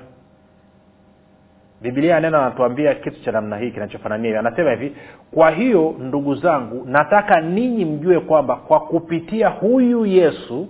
biblia 1.81 2.13
ya 2.13 2.19
neno 2.19 2.37
anatuambia 2.37 2.95
kitu 2.95 3.21
cha 3.23 3.31
namna 3.31 3.57
hii 3.57 3.71
kinachofanania 3.71 4.25
hivi. 4.27 4.37
Anasema 4.39 4.71
hivi 4.71 4.95
kwa 5.33 5.51
hiyo 5.51 5.95
ndugu 5.99 6.35
zangu 6.35 6.85
nataka 6.85 7.41
ninyi 7.41 7.85
mjue 7.85 8.19
kwamba 8.19 8.55
kwa 8.55 8.79
kupitia 8.79 9.49
huyu 9.49 10.05
yesu 10.05 10.67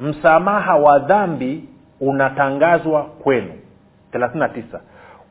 msamaha 0.00 0.76
wa 0.76 0.98
dhambi 0.98 1.64
unatangazwa 2.00 3.02
kwenu. 3.04 3.52
39 4.12 4.62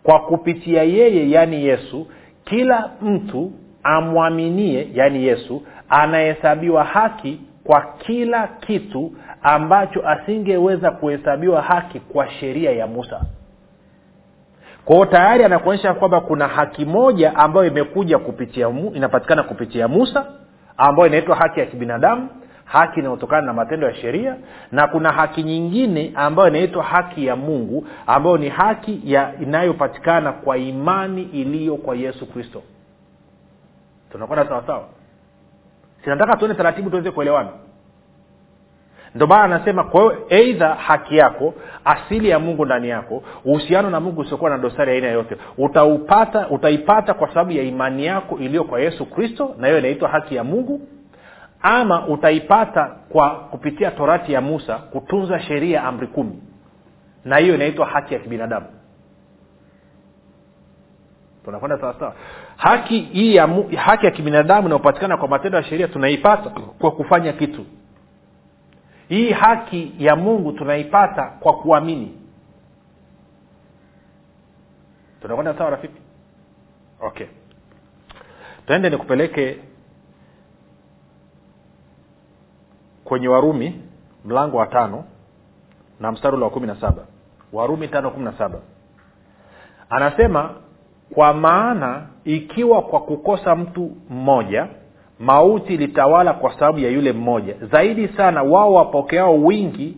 kwa 0.03 0.19
kupitia 0.19 0.83
yeye 0.83 1.29
yaani 1.31 1.65
yesu 1.65 2.07
kila 2.45 2.89
mtu 3.01 3.51
amwaminie 3.83 4.87
yaani 4.93 5.25
yesu 5.25 5.63
anahesabiwa 5.89 6.83
haki 6.83 7.41
kwa 7.63 7.81
kila 7.97 8.47
kitu 8.47 9.11
ambacho 9.43 10.07
asingeweza 10.07 10.91
kuhesabiwa 10.91 11.61
haki 11.61 11.99
kwa 11.99 12.29
sheria 12.29 12.71
ya 12.71 12.87
musa. 12.87 13.21
Kwao 14.85 15.05
tayari 15.05 15.43
anakuonyesha 15.43 15.93
kwamba 15.93 16.21
kuna 16.21 16.47
haki 16.47 16.85
moja 16.85 17.35
ambayo 17.35 17.67
imekuja 17.67 18.17
kupitia 18.19 18.69
inapatikana 18.93 19.43
kupitia 19.43 19.87
musa 19.87 20.25
ambayo 20.77 21.07
inaitwa 21.07 21.35
haki 21.35 21.59
ya 21.59 21.65
kibinadamu 21.65 22.29
haki 22.71 22.99
inayotokana 22.99 23.41
na 23.47 23.53
matendo 23.53 23.87
ya 23.87 23.95
sheria 23.95 24.35
na 24.71 24.87
kuna 24.87 25.11
haki 25.11 25.43
nyingine 25.43 26.11
ambayo 26.15 26.49
inaitwa 26.49 26.83
haki 26.83 27.25
ya 27.25 27.35
mungu 27.35 27.87
ambayo 28.07 28.37
ni 28.37 28.49
haki 28.49 29.01
ya 29.03 29.33
inayopatikana 29.41 30.31
kwa 30.31 30.57
imani 30.57 31.21
iliyo 31.23 31.75
kwa 31.75 31.95
yesu 31.95 32.25
kristo. 32.25 32.61
Tunakwenda 34.11 34.45
sawasawa 34.47 34.83
sinataka 36.03 36.35
tuone 36.37 36.53
taratibu 36.53 36.89
tuweze 36.89 37.11
kuelewana? 37.11 37.49
Ndio 39.15 39.27
maana 39.27 39.55
anasema 39.55 39.83
kwa 39.83 40.01
hiyo 40.01 40.25
eidha 40.29 40.73
haki 40.75 41.17
yako 41.17 41.53
asili 41.85 42.29
ya 42.29 42.39
mungu 42.39 42.65
ndani 42.65 42.89
yako 42.89 43.23
uhusiano 43.45 43.89
na 43.89 43.99
mungu 43.99 44.21
usiokuwa 44.21 44.49
na 44.49 44.57
dosari 44.57 44.91
aina 44.91 45.07
yoyote 45.07 45.37
utaipata 46.49 47.13
kwa 47.13 47.27
sababu 47.27 47.51
ya 47.51 47.63
imani 47.63 48.05
yako 48.05 48.37
iliyo 48.39 48.63
kwa 48.63 48.81
yesu 48.81 49.05
kristo 49.05 49.55
na 49.57 49.67
hiyo 49.67 49.79
inaitwa 49.79 50.09
haki 50.09 50.35
ya 50.35 50.43
mungu 50.43 50.81
ama 51.61 52.07
utaipata 52.07 52.85
kwa 52.85 53.29
kupitia 53.29 53.91
torati 53.91 54.33
ya 54.33 54.41
musa 54.41 54.77
kutunza 54.77 55.39
sheria 55.41 55.83
amri 55.83 56.07
kumi. 56.07 56.41
Na 57.25 57.37
hiyo 57.37 57.55
inaitwa 57.55 57.85
haki 57.85 58.13
ya 58.13 58.19
kibinadamu. 58.19 58.65
Tunakwenda 61.45 61.79
sawasawa 61.79 62.15
haki 62.57 62.99
hii 62.99 63.35
ya 63.35 63.47
haki 63.77 64.05
ya 64.05 64.11
kibinadamu 64.11 64.67
inayopatikana 64.67 65.17
kwa 65.17 65.27
matendo 65.27 65.57
ya 65.57 65.63
sheria 65.63 65.87
tunaipata 65.87 66.49
kwa 66.79 66.91
kufanya 66.91 67.33
kitu. 67.33 67.65
Hii 69.09 69.31
haki 69.31 69.93
ya 69.99 70.15
mungu 70.15 70.51
tunaipata 70.51 71.23
kwa 71.39 71.53
kuamini. 71.53 72.17
Tunakwenda 75.21 75.53
sawa 75.57 75.69
rafiki? 75.69 76.01
Okay. 77.01 77.27
Tuende 78.67 78.89
nikupeleke 78.89 79.57
kwenye 83.11 83.27
warumi 83.27 83.81
mlango 84.25 84.57
wa 84.57 84.67
tano 84.67 85.03
na 85.99 86.11
mstari 86.11 86.35
ule 86.35 86.45
wa 86.45 86.51
kumi 86.51 86.67
na 86.67 86.75
saba. 86.75 87.03
Warumi 87.53 87.87
tano 87.87 88.11
kumi 88.11 88.25
na 88.25 88.33
saba. 88.37 88.59
Anasema 89.89 90.49
kwa 91.13 91.33
maana 91.33 92.07
ikiwa 92.23 92.81
kwa 92.81 92.99
kukosa 93.01 93.55
mtu 93.55 93.91
mmoja 94.09 94.67
mauti 95.19 95.73
ilitawala 95.73 96.33
kwa 96.33 96.53
sababu 96.53 96.79
ya 96.79 96.89
yule 96.89 97.13
mmoja. 97.13 97.55
Zaidi 97.71 98.07
sana 98.07 98.43
wao 98.43 98.73
wapokeao 98.73 99.43
wingi 99.43 99.97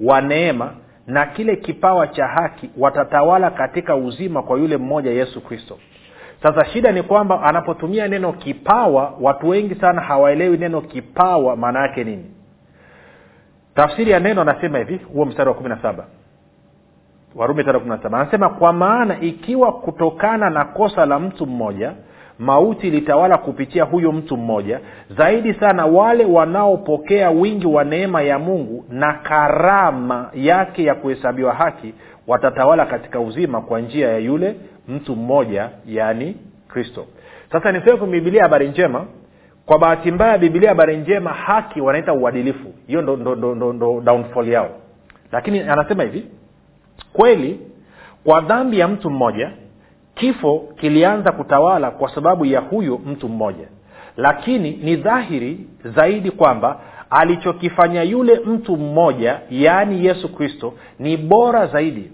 wa 0.00 0.20
neema 0.20 0.72
na 1.06 1.26
kile 1.26 1.56
kipawa 1.56 2.06
cha 2.08 2.26
haki 2.26 2.70
watatawala 2.78 3.50
katika 3.50 3.96
uzima 3.96 4.42
kwa 4.42 4.58
yule 4.58 4.76
mmoja 4.76 5.10
yesu 5.10 5.40
kristo 5.40 5.78
sasa 6.42 6.64
shida 6.64 6.92
ni 6.92 7.02
kwamba 7.02 7.42
anapotumia 7.42 8.08
neno 8.08 8.32
kipawa 8.32 9.14
watu 9.20 9.48
wengi 9.48 9.74
sana 9.74 10.00
hawaelewi 10.02 10.56
neno 10.56 10.80
kipawa 10.80 11.56
maana 11.56 11.80
yake 11.82 12.04
nini? 12.04 12.24
Tafsiri 13.74 14.10
ya 14.10 14.20
neno 14.20 14.40
anasema 14.42 14.78
hivi 14.78 14.96
huo 14.96 15.24
mstari 15.24 15.48
wa 15.48 15.54
kumi 15.54 15.68
na 15.68 15.82
saba. 15.82 16.04
Warumi 17.34 17.64
tano 17.64 17.80
kumi 17.80 17.90
na 17.90 18.02
saba. 18.02 18.20
Anasema 18.20 18.48
kwa 18.48 18.72
maana 18.72 19.20
ikiwa 19.20 19.72
kutokana 19.72 20.50
na 20.50 20.64
kosa 20.64 21.06
la 21.06 21.18
mtu 21.18 21.46
mmoja 21.46 21.92
mauti 22.38 22.88
ilitawala 22.88 23.38
kupitia 23.38 23.84
huyo 23.84 24.12
mtu 24.12 24.36
mmoja 24.36 24.80
zaidi 25.18 25.54
sana 25.54 25.86
wale 25.86 26.24
wanaopokea 26.24 27.30
wingi 27.30 27.66
wa 27.66 27.84
neema 27.84 28.22
ya 28.22 28.38
mungu 28.38 28.84
na 28.88 29.12
karama 29.12 30.30
yake 30.34 30.84
ya 30.84 30.94
kuhesabiwa 30.94 31.54
haki 31.54 31.94
watatawala 32.26 32.86
katika 32.86 33.20
uzima 33.20 33.60
kwa 33.60 33.80
njia 33.80 34.08
ya 34.08 34.18
yule 34.18 34.56
mtu 34.90 35.16
mmoja 35.16 35.70
yaani 35.86 36.36
kristo. 36.68 37.06
Sasa 37.52 37.72
niseme 37.72 37.96
kwenye 37.96 38.12
bibilia 38.12 38.42
habari 38.42 38.68
njema. 38.68 39.06
Kwa 39.66 39.78
bahati 39.78 40.10
mbaya 40.10 40.38
bibilia 40.38 40.68
habari 40.68 40.96
njema 40.96 41.30
haki 41.30 41.80
wanaita 41.80 42.12
uadilifu. 42.12 42.72
Hiyo 42.86 43.02
ndo, 43.02 43.16
ndo, 43.16 43.34
ndo, 43.34 43.54
ndo, 43.54 43.72
ndo 43.72 44.00
downfall 44.00 44.48
yao. 44.48 44.70
Lakini 45.32 45.60
anasema 45.60 46.02
hivi 46.02 46.24
kweli 47.12 47.60
kwa 48.24 48.40
dhambi 48.40 48.78
ya 48.78 48.88
mtu 48.88 49.10
mmoja 49.10 49.50
kifo 50.14 50.68
kilianza 50.80 51.32
kutawala 51.32 51.90
kwa 51.90 52.14
sababu 52.14 52.44
ya 52.44 52.60
huyo 52.60 52.98
mtu 53.06 53.28
mmoja. 53.28 53.68
Lakini 54.16 54.70
ni 54.70 54.96
dhahiri 54.96 55.60
zaidi 55.84 56.30
kwamba 56.30 56.80
alichokifanya 57.10 58.02
yule 58.02 58.34
mtu 58.46 58.76
mmoja 58.76 59.40
yaani 59.50 60.06
yesu 60.06 60.34
kristo 60.34 60.74
ni 60.98 61.16
bora 61.16 61.66
zaidi. 61.66 62.10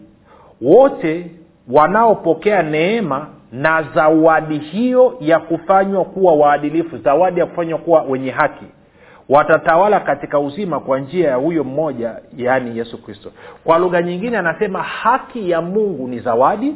Wote 0.60 1.30
wanaopokea 1.70 2.62
neema 2.62 3.26
na 3.52 3.82
zawadi 3.82 4.58
hiyo 4.58 5.16
ya 5.20 5.38
kufanywa 5.38 6.04
kuwa 6.04 6.34
waadilifu 6.34 6.98
zawadi 6.98 7.40
ya 7.40 7.46
kufanywa 7.46 7.78
kuwa 7.78 8.02
wenye 8.02 8.30
haki 8.30 8.64
watatawala 9.28 10.00
katika 10.00 10.38
uzima 10.38 10.80
kwa 10.80 10.98
njia 11.00 11.28
ya 11.30 11.36
huyo 11.36 11.64
mmoja 11.64 12.16
yaani 12.36 12.78
yesu 12.78 13.02
kristo. 13.02 13.32
Kwa 13.64 13.78
lugha 13.78 14.02
nyingine 14.02 14.38
anasema 14.38 14.82
haki 14.82 15.50
ya 15.50 15.60
mungu 15.62 16.08
ni 16.08 16.20
zawadi 16.20 16.74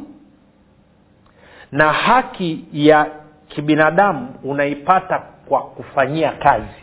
na 1.72 1.92
haki 1.92 2.64
ya 2.72 3.06
kibinadamu 3.48 4.28
unaipata 4.44 5.22
kwa 5.48 5.62
kufanyia 5.62 6.32
kazi. 6.32 6.82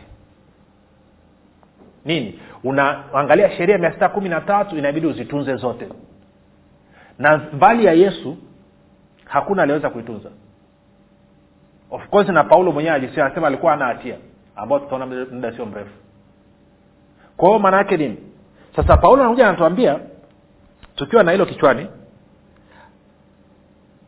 Nini? 2.06 2.40
Unaangalia 2.64 3.52
sheria 3.52 3.78
mia 3.78 3.92
sita 3.92 4.10
kumi 4.10 4.30
na 4.30 4.42
tatu 4.42 4.78
inabidi 4.78 5.08
uzitunze 5.08 5.56
zote 5.56 5.88
na 7.20 7.38
mbali 7.38 7.86
ya 7.86 7.94
yesu 7.94 8.38
hakuna 9.26 9.64
aliweza 9.64 9.90
kuitunza. 9.90 10.30
Of 11.92 12.08
course 12.10 12.30
na 12.30 12.44
paulo 12.44 12.72
mwenyewe 12.72 12.96
alisema 12.96 13.26
anasema 13.26 13.48
alikuwa 13.48 13.74
ana 13.74 13.86
hatia. 13.86 14.18
Ambao 14.56 14.80
tutaona 14.80 15.06
muda 15.06 15.56
sio 15.56 15.66
mrefu. 15.66 15.92
Kwa 17.38 17.48
hiyo 17.50 17.60
maana 17.60 17.78
yake 17.78 17.98
nini? 17.98 18.18
Sasa 18.76 18.98
paulo 18.98 19.22
anakuja 19.24 19.48
anatuambia 19.48 20.00
tukiwa 20.96 21.24
na 21.24 21.32
hilo 21.32 21.46
kichwani 21.46 21.88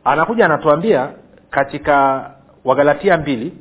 anakuja 0.04 0.44
anatuambia 0.44 1.12
katika 1.50 2.30
wagalatia 2.64 3.18
mbili 3.18 3.52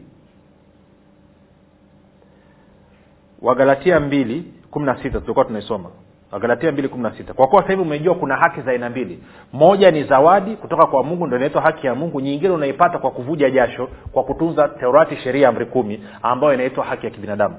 wagalatia 3.41 3.99
mbili 3.99 4.53
kumi 4.71 4.85
na 4.85 5.03
sita 5.03 5.19
tulikuwa 5.19 5.45
tunaisoma 5.45 5.89
wagalatia 6.31 6.71
mbili 6.71 6.87
kumi 6.87 7.03
na 7.03 7.11
sita. 7.17 7.33
Kwa 7.33 7.47
kuwa 7.47 7.61
sasa 7.67 7.81
umejua 7.81 8.15
kuna 8.15 8.35
haki 8.35 8.61
za 8.61 8.71
aina 8.71 8.89
mbili. 8.89 9.19
Moja 9.53 9.91
ni 9.91 10.03
zawadi 10.03 10.55
kutoka 10.55 10.85
kwa 10.85 11.03
mungu 11.03 11.27
ndo 11.27 11.37
inaitwa 11.37 11.61
haki 11.61 11.87
ya 11.87 11.95
mungu. 11.95 12.21
Nyingine 12.21 12.51
unaipata 12.51 12.97
kwa 12.97 13.11
kuvuja 13.11 13.49
jasho 13.49 13.89
kwa 14.11 14.23
kutunza 14.23 14.67
teorati 14.67 15.15
sheria 15.15 15.49
amri 15.49 15.65
kumi 15.65 16.03
ambayo 16.21 16.53
inaitwa 16.53 16.85
haki 16.85 17.05
ya 17.05 17.11
kibinadamu. 17.11 17.55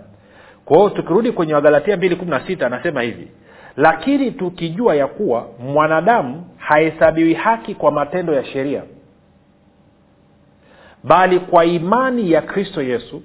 Kwa 0.64 0.76
hiyo 0.76 0.90
tukirudi 0.90 1.32
kwenye 1.32 1.54
wagalatia 1.54 1.96
mbili 1.96 2.16
kumi 2.16 2.30
na 2.30 2.46
sita 2.46 2.66
anasema 2.66 3.02
hivi 3.02 3.28
lakini 3.76 4.30
tukijua 4.30 4.94
ya 4.94 5.06
kuwa 5.06 5.46
mwanadamu 5.58 6.44
hahesabiwi 6.56 7.34
haki 7.34 7.74
kwa 7.74 7.90
matendo 7.92 8.34
ya 8.34 8.44
sheria 8.44 8.82
bali 11.04 11.40
kwa 11.40 11.64
imani 11.64 12.30
ya 12.32 12.42
kristo 12.42 12.82
yesu 12.82 13.22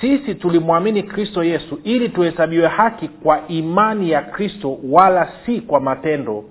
sisi 0.00 0.34
tulimwamini 0.34 1.02
kristo 1.02 1.44
yesu 1.44 1.80
ili 1.84 2.08
tuhesabiwe 2.08 2.66
haki 2.66 3.08
kwa 3.08 3.48
imani 3.48 4.10
ya 4.10 4.22
kristo 4.22 4.78
wala 4.90 5.28
si 5.46 5.60
kwa 5.60 5.80
matendo 5.80 6.44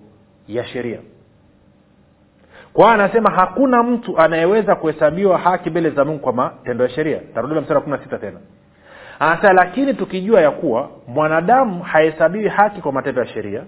ya 0.48 0.65
sheria. 0.65 1.00
Kwa 2.74 2.94
anasema 2.94 3.30
hakuna 3.32 3.84
mtu 3.84 4.18
anayeweza 4.18 4.75
kuhesabiwa 4.75 5.38
haki 5.38 5.70
mbele 5.70 5.89
za 5.89 6.06
mungu 6.06 6.20
kwa 6.20 6.34
matendo 6.34 6.84
ya 6.84 6.89
sheria. 6.89 7.20
Tarudia 7.34 7.62
mstari 7.62 7.82
kumi 7.82 7.98
na 7.98 8.04
sita 8.04 8.18
tena. 8.18 8.39
Anasema 9.20 9.54
lakini 9.54 9.94
tukijua 9.94 10.42
ya 10.42 10.51
kuwa 10.51 10.89
mwanadamu 11.08 11.84
hahesabiwi 11.84 12.48
haki 12.50 12.82
kwa 12.82 12.92
matendo 12.92 13.22
ya 13.22 13.27
sheria 13.27 13.63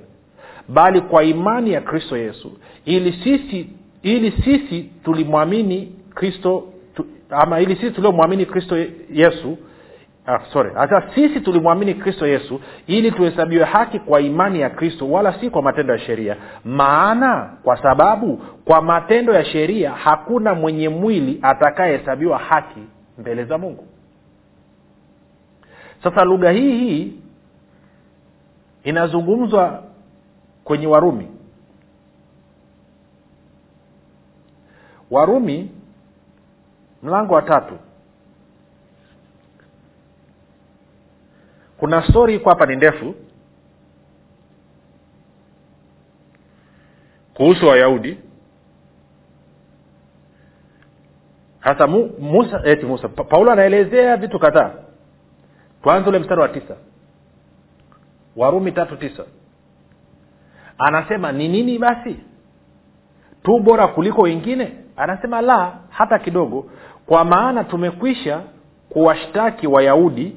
bali 0.68 1.02
kwa 1.02 1.24
imani 1.24 1.72
ya 1.74 1.82
kristo 1.82 2.18
yesu 2.18 2.52
ili 2.86 3.14
sisi 3.24 3.70
ili 4.04 4.32
sisi 4.32 4.90
tulimwamini 5.04 5.96
kristo 6.16 6.64
tu, 6.98 7.06
ama 7.30 7.60
ili 7.60 7.76
sisi 7.76 7.92
tuliomwamini 7.92 8.46
kristo 8.46 8.78
yesu 9.12 9.58
ah, 10.26 10.40
sorry 10.54 10.72
hata 10.76 11.04
sisi 11.16 11.40
tulimwamini 11.42 11.94
kristo 11.94 12.28
yesu 12.28 12.62
ili 12.88 13.12
tuhesabiwe 13.12 13.64
haki 13.66 14.00
kwa 14.00 14.22
imani 14.22 14.60
ya 14.60 14.70
kristo 14.70 15.12
wala 15.12 15.40
si 15.40 15.50
kwa 15.50 15.62
matendo 15.62 15.94
ya 15.94 16.00
sheria. 16.00 16.36
Maana 16.66 17.54
kwa 17.64 17.82
sababu 17.82 18.38
kwa 18.66 18.82
matendo 18.82 19.34
ya 19.34 19.46
sheria 19.46 19.92
hakuna 19.92 20.54
mwenye 20.56 20.90
mwili 20.90 21.40
atakayehesabiwa 21.42 22.38
haki 22.38 22.80
mbele 23.18 23.46
za 23.46 23.58
mungu. 23.58 23.88
Sasa 26.04 26.24
lugha 26.26 26.52
hii 26.52 26.78
hii 26.78 27.14
inazungumzwa 28.84 29.84
kwenye 30.64 30.88
warumi. 30.88 31.28
Warumi 35.12 35.72
mlango 37.04 37.34
wa 37.34 37.42
tatu. 37.42 37.78
Kuna 41.78 42.08
stori 42.10 42.36
iko 42.36 42.50
hapa 42.50 42.66
ni 42.66 42.76
ndefu 42.76 43.16
kuhusu 47.34 47.68
wayahudi. 47.68 48.18
Hasa 51.60 51.88
mu, 51.88 52.10
musa 52.20 52.62
eti 52.66 52.86
musa 52.86 53.08
pa, 53.08 53.24
paulo 53.24 53.52
anaelezea 53.52 54.18
vitu 54.18 54.40
kadhaa. 54.40 54.72
Tuanze 55.84 56.10
ule 56.10 56.20
mstari 56.20 56.42
wa 56.42 56.50
tisa. 56.50 56.76
Warumi 58.36 58.72
tatu 58.72 58.98
tisa. 58.98 59.24
Anasema 60.78 61.32
ni 61.32 61.48
nini 61.48 61.80
basi? 61.80 62.20
Tu 63.44 63.60
bora 63.60 63.88
kuliko 63.88 64.22
wengine? 64.22 64.74
Anasema 64.98 65.42
la 65.42 65.80
hata 65.90 66.20
kidogo 66.20 66.70
kwa 67.08 67.26
maana 67.26 67.64
tumekwisha 67.64 68.42
kuwashtaki 68.90 69.68
wayahudi 69.68 70.36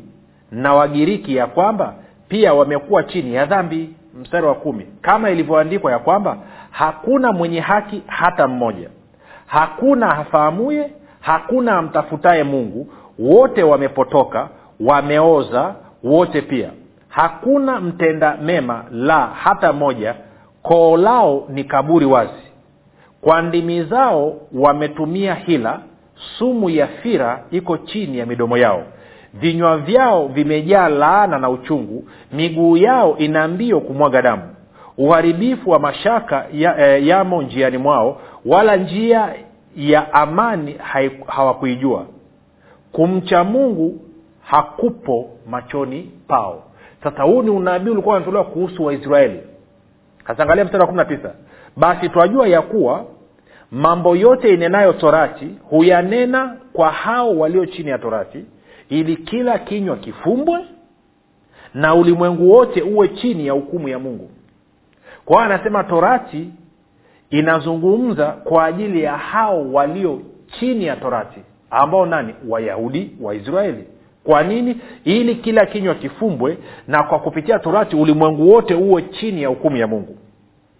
na 0.50 0.74
wagiriki 0.74 1.36
ya 1.36 1.46
kwamba 1.46 1.94
pia 2.28 2.54
wamekuwa 2.54 3.02
chini 3.02 3.34
ya 3.34 3.46
dhambi. 3.46 3.94
Mstari 4.20 4.46
wa 4.46 4.54
kumi. 4.54 4.86
Kama 5.02 5.30
ilivyoandikwa 5.30 5.92
ya 5.92 5.98
kwamba 5.98 6.36
hakuna 6.70 7.32
mwenye 7.32 7.60
haki 7.60 8.02
hata 8.06 8.48
mmoja. 8.48 8.90
Hakuna 9.46 10.18
afahamuye 10.18 10.90
hakuna 11.20 11.76
amtafutaye 11.78 12.44
mungu. 12.44 12.86
Wote 13.18 13.62
wamepotoka 13.62 14.48
wameoza 14.80 15.74
wote 16.04 16.42
pia. 16.42 16.70
Hakuna 17.08 17.80
mtenda 17.80 18.36
mema 18.36 18.84
la 18.90 19.20
hata 19.26 19.72
moja. 19.72 20.14
Koo 20.62 20.96
lao 20.96 21.44
ni 21.48 21.64
kaburi 21.64 22.06
wazi. 22.06 22.42
Kwa 23.20 23.42
ndimi 23.42 23.84
zao 23.84 24.34
wametumia 24.52 25.34
hila 25.34 25.80
sumu 26.38 26.70
ya 26.70 26.86
fira 26.86 27.44
iko 27.50 27.76
chini 27.78 28.18
ya 28.18 28.26
midomo 28.26 28.58
yao. 28.58 28.82
Vinywa 29.34 29.78
vyao 29.78 30.28
vimejaa 30.28 30.88
laana 30.88 31.38
na 31.38 31.50
uchungu. 31.50 32.04
Miguu 32.32 32.76
yao 32.76 33.18
ina 33.18 33.48
mbio 33.48 33.80
kumwaga 33.80 34.22
damu. 34.22 34.42
Uharibifu 34.98 35.70
wa 35.70 35.78
mashaka 35.78 36.46
ya, 36.52 36.88
eh, 36.96 37.06
yamo 37.06 37.42
njiani 37.42 37.78
mwao 37.78 38.20
wala 38.46 38.76
njia 38.76 39.34
ya 39.76 40.12
amani 40.14 40.76
hawakuijua. 41.26 42.06
Kumcha 42.92 43.44
mungu 43.44 44.00
hakupo 44.42 45.30
machoni 45.50 46.10
pao. 46.28 46.62
Sasa 47.04 47.22
huu 47.22 47.42
ni 47.42 47.50
unabii 47.50 47.90
ulikuwa 47.90 48.16
unatolewa 48.16 48.44
kuhusu 48.44 48.84
waisraeli. 48.84 49.40
Kasangalia 50.24 50.64
mstari 50.64 50.80
wa 50.80 50.86
kumi 50.86 50.96
na 50.98 51.04
tisa. 51.04 51.34
Basi 51.76 52.08
twajua 52.08 52.48
ya 52.48 52.62
kuwa 52.62 53.04
mambo 53.70 54.16
yote 54.16 54.54
inenayo 54.54 54.92
torati 54.92 55.54
huyanena 55.70 56.56
kwa 56.72 56.90
hao 56.90 57.38
walio 57.38 57.66
chini 57.66 57.90
ya 57.90 57.98
torati 57.98 58.44
ili 58.88 59.16
kila 59.16 59.58
kinywa 59.58 59.96
kifumbwe 59.96 60.58
na 61.74 61.94
ulimwengu 61.94 62.50
wote 62.52 62.82
uwe 62.82 63.08
chini 63.08 63.46
ya 63.46 63.52
hukumu 63.52 63.88
ya 63.88 63.98
mungu. 63.98 64.30
Kwa 65.24 65.36
hiyo 65.42 65.54
anasema 65.54 65.84
torati 65.84 66.50
inazungumza 67.30 68.26
kwa 68.26 68.64
ajili 68.64 69.02
ya 69.02 69.16
hao 69.16 69.72
walio 69.72 70.20
chini 70.60 70.84
ya 70.84 70.96
torati 70.96 71.40
ambao 71.70 72.06
nani? 72.06 72.34
Wayahudi 72.48 73.16
waisraeli. 73.20 73.84
Kwa 74.24 74.42
nini? 74.42 74.80
Ili 75.04 75.34
kila 75.34 75.66
kinywa 75.66 75.94
kifumbwe 75.94 76.58
na 76.88 77.02
kwa 77.02 77.18
kupitia 77.18 77.58
torati 77.58 77.96
ulimwengu 77.96 78.50
wote 78.52 78.74
uwe 78.74 79.02
chini 79.02 79.42
ya 79.42 79.48
hukumu 79.48 79.76
ya 79.76 79.86
mungu. 79.86 80.16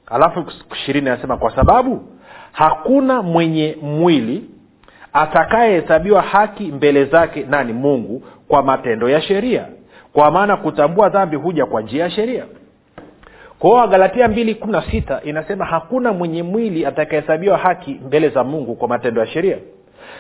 Alafu 0.06 0.44
ishirini 0.72 1.08
anasema 1.08 1.36
kwa 1.36 1.56
sababu 1.56 2.02
hakuna 2.52 3.22
mwenye 3.22 3.76
mwili 3.82 4.44
atakayehesabiwa 5.12 6.22
haki 6.22 6.62
mbele 6.64 7.04
zake 7.04 7.46
nani 7.48 7.72
mungu 7.72 8.22
kwa 8.48 8.62
matendo 8.62 9.08
ya 9.08 9.20
sheria. 9.20 9.66
Kwa 10.12 10.30
maana 10.30 10.56
kutambua 10.56 11.08
dhambi 11.08 11.36
huja 11.36 11.66
kwa 11.66 11.82
njia 11.82 12.02
ya 12.04 12.10
sheria. 12.10 12.44
Kwao 13.58 13.72
wagalatia 13.74 14.28
mbili 14.28 14.54
kumi 14.54 14.72
na 14.72 14.82
sita 14.90 15.20
inasema 15.24 15.64
hakuna 15.64 16.12
mwenye 16.12 16.42
mwili 16.42 16.86
atakayehesabiwa 16.86 17.58
haki 17.58 18.00
mbele 18.06 18.28
za 18.28 18.44
mungu 18.44 18.74
kwa 18.74 18.88
matendo 18.88 19.20
ya 19.20 19.26
sheria. 19.26 19.56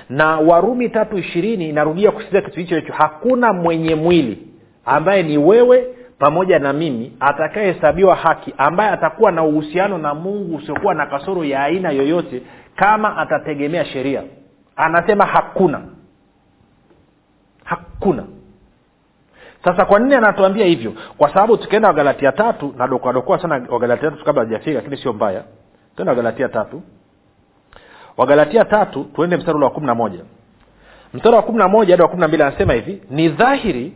Na 0.08 0.38
warumi 0.38 0.88
tatu 0.88 1.18
ishirini 1.18 1.68
inarudia 1.68 2.10
kusitiza 2.10 2.40
kitu 2.40 2.60
hicho 2.60 2.76
hicho. 2.76 2.92
Hakuna 2.92 3.52
mwenye 3.52 3.94
mwili 3.94 4.38
ambaye 4.84 5.22
ni 5.22 5.38
wewe 5.38 5.86
pamoja 6.20 6.58
na 6.58 6.72
mimi 6.72 7.16
atakayehesabiwa 7.20 8.14
haki 8.16 8.54
ambaye 8.58 8.90
atakuwa 8.90 9.32
na 9.32 9.42
uhusiano 9.42 9.98
na 9.98 10.14
mungu 10.14 10.56
usiokuwa 10.56 10.94
na 10.94 11.06
kasoro 11.06 11.44
ya 11.44 11.62
aina 11.62 11.90
yoyote 11.90 12.42
kama 12.76 13.16
atategemea 13.16 13.84
sheria. 13.84 14.22
Anasema 14.76 15.26
hakuna. 15.26 15.80
Hakuna. 17.64 18.24
Sasa 19.64 19.84
kwa 19.84 19.98
nini 19.98 20.14
anatuambia 20.14 20.66
hivyo? 20.66 20.92
Kwa 21.18 21.28
sababu 21.28 21.56
tukienda 21.56 21.88
wagalatia 21.88 22.32
tatu 22.32 22.74
nadokoadokoa 22.78 23.42
sana 23.42 23.66
wagalatia 23.68 24.10
tatu 24.10 24.24
kabla 24.24 24.42
hajafika 24.42 24.72
lakini 24.78 24.96
sio 24.96 25.12
mbaya. 25.12 25.42
Tuenda 25.96 26.12
wagalatia 26.12 26.48
tatu. 26.48 26.82
Wagalatia 28.16 28.64
tatu 28.64 29.04
tuende 29.04 29.36
mstari 29.36 29.56
ule 29.56 29.64
wa 29.64 29.70
kumi 29.70 29.86
na 29.86 29.94
moja. 29.94 30.20
Mstari 31.14 31.36
wa 31.36 31.42
kumi 31.42 31.58
na 31.58 31.68
moja 31.68 31.92
hadi 31.92 32.02
wa 32.02 32.08
kumi 32.08 32.20
na 32.20 32.28
mbili 32.28 32.42
anasema 32.42 32.72
hivi 32.72 33.02
ni 33.10 33.28
dhahiri 33.28 33.92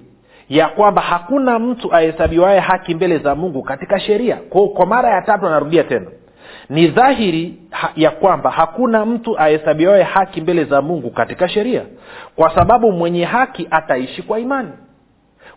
ya 0.49 0.69
kwamba 0.69 1.03
hakuna 1.03 1.59
mtu 1.59 1.95
ahesabiwaye 1.95 2.61
haki 2.61 2.95
mbele 2.95 3.19
za 3.19 3.35
mungu 3.35 3.63
katika 3.63 4.01
sheria. 4.01 4.37
Kwa, 4.37 4.69
kwa 4.69 4.87
mara 4.87 5.11
ya 5.11 5.23
tatu 5.23 5.47
anarudia 5.47 5.85
tena. 5.85 6.07
Ni 6.69 6.89
dhahiri 6.89 7.59
ha, 7.71 7.91
ya 7.97 8.11
kwamba 8.11 8.51
hakuna 8.51 9.07
mtu 9.07 9.39
ahesabiwaye 9.39 10.03
haki 10.03 10.41
mbele 10.41 10.65
za 10.65 10.83
mungu 10.83 11.11
katika 11.11 11.49
sheria. 11.49 11.83
Kwa 12.37 12.55
sababu 12.55 12.93
mwenye 12.93 13.25
haki 13.25 13.69
ataishi 13.71 14.23
kwa 14.23 14.39
imani. 14.39 14.71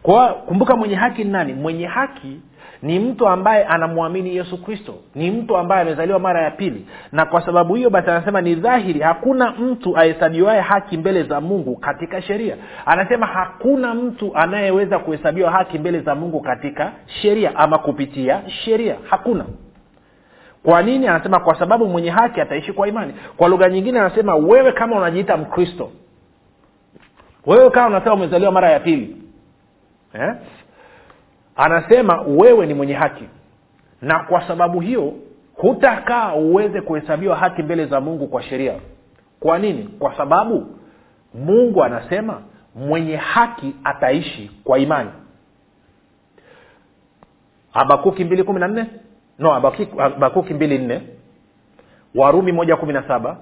Kwa 0.01 0.27
kumbuka 0.33 0.75
mwenye 0.75 0.95
haki 0.95 1.23
ni 1.23 1.31
nani? 1.31 1.53
Mwenye 1.53 1.85
haki 1.85 2.39
ni 2.87 2.99
mtu 2.99 3.27
ambaye 3.27 3.65
anamwamini 3.65 4.35
yesu 4.35 4.63
kristo. 4.63 4.93
Ni 5.15 5.31
mtu 5.31 5.57
ambaye 5.57 5.81
amezaliwa 5.81 6.19
mara 6.19 6.41
ya 6.41 6.51
pili. 6.51 6.87
Na 7.11 7.25
kwa 7.25 7.45
sababu 7.45 7.75
hiyo 7.75 7.89
basi 7.89 8.09
anasema 8.09 8.41
ni 8.41 8.55
dhahiri 8.55 8.99
hakuna 8.99 9.51
mtu 9.51 9.97
ahesabiwaye 9.97 10.61
haki 10.61 10.97
mbele 10.97 11.23
za 11.23 11.41
mungu 11.41 11.75
katika 11.75 12.21
sheria. 12.21 12.55
Anasema 12.85 13.25
hakuna 13.25 13.93
mtu 13.93 14.31
anayeweza 14.35 14.99
kuhesabiwa 14.99 15.51
haki 15.51 15.79
mbele 15.79 15.99
za 15.99 16.15
mungu 16.15 16.41
katika 16.41 16.91
sheria 17.21 17.55
ama 17.55 17.77
kupitia 17.77 18.41
sheria. 18.49 18.95
Hakuna. 19.09 19.45
Kwa 20.63 20.81
nini? 20.83 21.07
Anasema 21.07 21.39
kwa 21.39 21.59
sababu 21.59 21.85
mwenye 21.87 22.09
haki 22.09 22.41
ataishi 22.41 22.73
kwa 22.73 22.87
imani. 22.87 23.13
Kwa 23.37 23.47
lugha 23.47 23.69
nyingine 23.69 23.99
anasema 23.99 24.35
wewe 24.35 24.71
kama 24.71 24.95
unajiita 24.97 25.37
mkristo. 25.37 25.91
Wewe 27.45 27.69
kama 27.69 27.87
unasema 27.87 28.13
umezaliwa 28.15 28.51
mara 28.51 28.69
ya 28.71 28.79
pili. 28.79 29.17
Eh? 30.13 30.33
Anasema 31.57 32.21
wewe 32.21 32.65
ni 32.65 32.73
mwenye 32.73 32.93
haki. 32.93 33.23
Na 34.01 34.19
kwa 34.19 34.47
sababu 34.47 34.79
hiyo 34.79 35.13
hutakaa 35.55 36.33
uweze 36.33 36.81
kuhesabiwa 36.81 37.35
haki 37.35 37.63
mbele 37.63 37.85
za 37.85 38.01
mungu 38.01 38.27
kwa 38.27 38.43
sheria. 38.43 38.73
Kwa 39.39 39.59
nini? 39.59 39.83
Kwa 39.99 40.17
sababu 40.17 40.67
mungu 41.33 41.83
anasema 41.83 42.41
mwenye 42.75 43.15
haki 43.15 43.75
ataishi 43.83 44.51
kwa 44.63 44.79
imani. 44.79 45.09
Habakuki 47.73 48.23
mbili 48.25 48.43
kumi 48.43 48.59
na 48.59 48.67
nne? 48.67 48.85
No 49.39 49.49
Habakuki- 49.51 50.53
mbili 50.53 50.77
nne. 50.77 51.01
Warumi 52.15 52.51
moja 52.51 52.75
kumi 52.75 52.93
na 52.93 53.03
saba. 53.07 53.37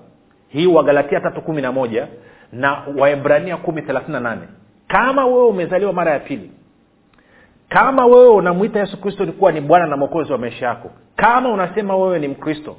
Hii 0.50 0.68
wagalatia 0.68 1.20
tatu 1.20 1.42
kumi 1.42 1.62
na 1.62 1.72
moja 1.72 2.08
na 2.52 2.84
waebrania 2.98 3.58
kumi 3.58 3.82
thelathini 3.82 4.14
na 4.14 4.20
nane. 4.20 4.42
Kama 4.88 5.26
wewe 5.26 5.46
umezaliwa 5.48 5.94
mara 5.94 6.12
ya 6.12 6.20
pili 6.20 6.52
kama 7.70 8.06
wewe 8.06 8.28
unamwita 8.30 8.80
yesu 8.80 9.02
kristo 9.02 9.26
ni 9.26 9.32
kuwa 9.32 9.52
ni 9.52 9.62
bwana 9.62 9.88
na 9.88 9.98
mwokozi 9.98 10.32
wa 10.32 10.38
maisha 10.38 10.66
yako. 10.66 10.92
Kama 11.16 11.50
unasema 11.50 11.96
wewe 11.98 12.20
ni 12.20 12.28
mkristo 12.28 12.76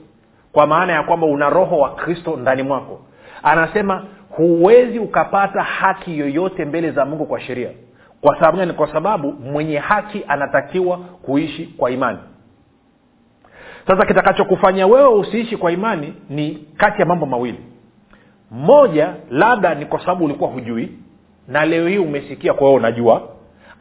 kwa 0.53 0.66
maana 0.66 0.92
ya 0.92 1.03
kwamba 1.03 1.27
una 1.27 1.51
roho 1.51 1.79
wa 1.79 1.94
kristo 1.94 2.37
ndani 2.37 2.62
mwako. 2.62 3.01
Anasema 3.42 4.05
huwezi 4.31 4.99
ukapata 4.99 5.62
haki 5.62 6.18
yoyote 6.18 6.64
mbele 6.64 6.90
za 6.90 7.05
mungu 7.05 7.27
kwa 7.27 7.40
sheria. 7.40 7.70
Kwa 8.20 8.35
sababu 8.35 8.59
gani? 8.59 8.72
Kwa 8.72 8.92
sababu 8.92 9.33
mwenye 9.33 9.79
haki 9.79 10.25
anatakiwa 10.29 10.96
kuishi 10.99 11.66
kwa 11.66 11.90
imani. 11.90 12.18
Sasa 13.87 14.07
kitakachokufanya 14.07 14.87
wewe 14.87 15.09
usiishi 15.09 15.57
kwa 15.57 15.72
imani 15.72 16.14
ni 16.31 16.66
kati 16.77 17.01
ya 17.01 17.07
mambo 17.07 17.27
mawili. 17.27 17.59
Moja 18.51 19.14
labda 19.31 19.75
ni 19.75 19.87
kwa 19.87 20.01
sababu 20.01 20.25
ulikuwa 20.25 20.51
hujui 20.51 20.92
na 21.49 21.64
leo 21.64 21.88
hii 21.88 21.99
umesikia 21.99 22.53
kwa 22.55 22.66
hiyo 22.66 22.77
unajua 22.79 23.29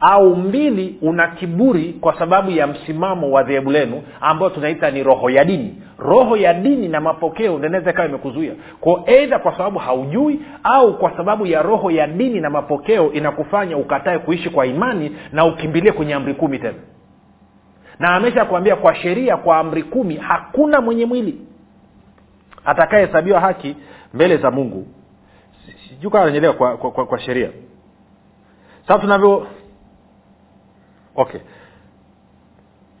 au 0.00 0.36
mbili 0.36 0.98
una 1.02 1.26
kiburi 1.28 1.92
kwa 2.00 2.18
sababu 2.18 2.50
ya 2.50 2.66
msimamo 2.66 3.30
wa 3.30 3.42
dhehebu 3.42 3.70
lenu 3.70 4.02
ambayo 4.20 4.50
tunaita 4.50 4.90
ni 4.90 5.02
roho 5.02 5.30
ya 5.30 5.44
dini. 5.44 5.82
Roho 5.98 6.36
ya 6.36 6.54
dini 6.54 6.88
na 6.88 7.00
mapokeo 7.00 7.56
inaweza 7.58 7.90
ikawa 7.90 8.08
imekuzuia. 8.08 8.52
Ko 8.80 9.02
eidha 9.06 9.38
kwa 9.38 9.52
sababu 9.56 9.78
haujui 9.78 10.40
au 10.62 10.98
kwa 10.98 11.16
sababu 11.16 11.46
ya 11.46 11.62
roho 11.62 11.90
ya 11.90 12.06
dini 12.06 12.40
na 12.40 12.50
mapokeo 12.50 13.12
inakufanya 13.12 13.76
ukatae 13.76 14.18
kuishi 14.18 14.50
kwa 14.50 14.66
imani 14.66 15.16
na 15.32 15.44
ukimbilie 15.44 15.92
kwenye 15.92 16.14
amri 16.14 16.34
kumi 16.34 16.58
tena. 16.58 16.78
Na 17.98 18.14
amesha 18.14 18.44
kuambia 18.44 18.76
kwa 18.76 18.94
sheria 18.94 19.36
kwa 19.36 19.58
amri 19.58 19.82
kumi 19.82 20.16
hakuna 20.16 20.80
mwenye 20.80 21.06
mwili. 21.06 21.40
Atakayehesabiwa 22.64 23.40
haki 23.40 23.76
mbele 24.14 24.36
za 24.36 24.50
mungu. 24.50 24.86
Sijuu 25.88 26.10
kaa 26.10 26.24
nanyelewa 26.24 26.54
kwa, 26.54 26.76
kwa, 26.76 26.90
kwa, 26.90 27.06
kwa 27.06 27.18
sheria. 27.18 27.50
Sasa 28.88 28.98
tunavyo 28.98 29.46
okay. 31.16 31.40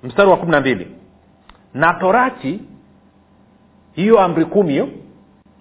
Mstari 0.02 0.30
wa 0.30 0.36
kumi 0.36 0.52
na 0.52 0.60
mbili. 0.60 0.96
Na 1.74 1.94
torati 1.94 2.60
hiyo 3.92 4.20
amri 4.20 4.44
kumi 4.44 4.72
hiyo 4.72 4.88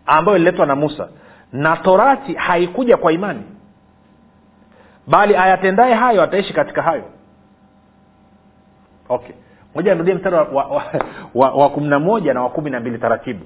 ambayo 0.06 0.38
ililetwa 0.38 0.66
na 0.66 0.76
musa. 0.76 1.08
Na 1.54 1.78
torati 1.78 2.34
haikuja 2.34 2.98
kwa 2.98 3.12
imani. 3.12 3.44
Bali 5.08 5.36
ayatendaye 5.36 5.94
hayo 5.94 6.24
ataishi 6.24 6.54
katika 6.54 6.82
hayo. 6.82 7.04
Okay. 9.10 9.36
Moja 9.76 9.92
nirudie 9.94 10.14
mstari 10.14 10.36
wa, 10.36 10.44
wa, 10.44 10.66
wa, 10.66 10.84
wa, 11.36 11.50
wa 11.52 11.70
kumi 11.70 11.88
na 11.88 12.00
moja 12.00 12.34
na 12.34 12.42
wa 12.44 12.50
kumi 12.50 12.70
na 12.70 12.80
mbili 12.80 12.98
taratibu. 12.98 13.46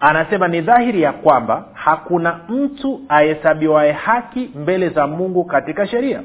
Anasema 0.00 0.48
ni 0.48 0.60
dhahiri 0.60 1.02
ya 1.02 1.12
kwamba 1.12 1.64
hakuna 1.72 2.40
mtu 2.48 3.00
ahesabiwaye 3.08 3.92
haki 3.92 4.50
mbele 4.54 4.88
za 4.88 5.06
mungu 5.06 5.44
katika 5.44 5.86
sheria. 5.86 6.22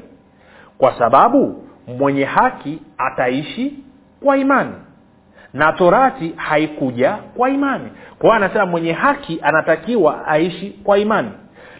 Kwa 0.78 0.98
sababu 0.98 1.64
mwenye 1.98 2.24
haki 2.24 2.78
ataishi 2.98 3.74
kwa 4.24 4.36
imani. 4.36 4.72
Na 5.54 5.72
torati 5.72 6.34
haikuja 6.36 7.12
kwa 7.36 7.50
imani. 7.50 7.90
Kwa 8.18 8.22
hiyo 8.30 8.32
anasema 8.32 8.66
mwenye 8.66 8.92
haki 8.92 9.38
anatakiwa 9.42 10.26
aishi 10.26 10.70
kwa 10.84 10.98
imani. 10.98 11.30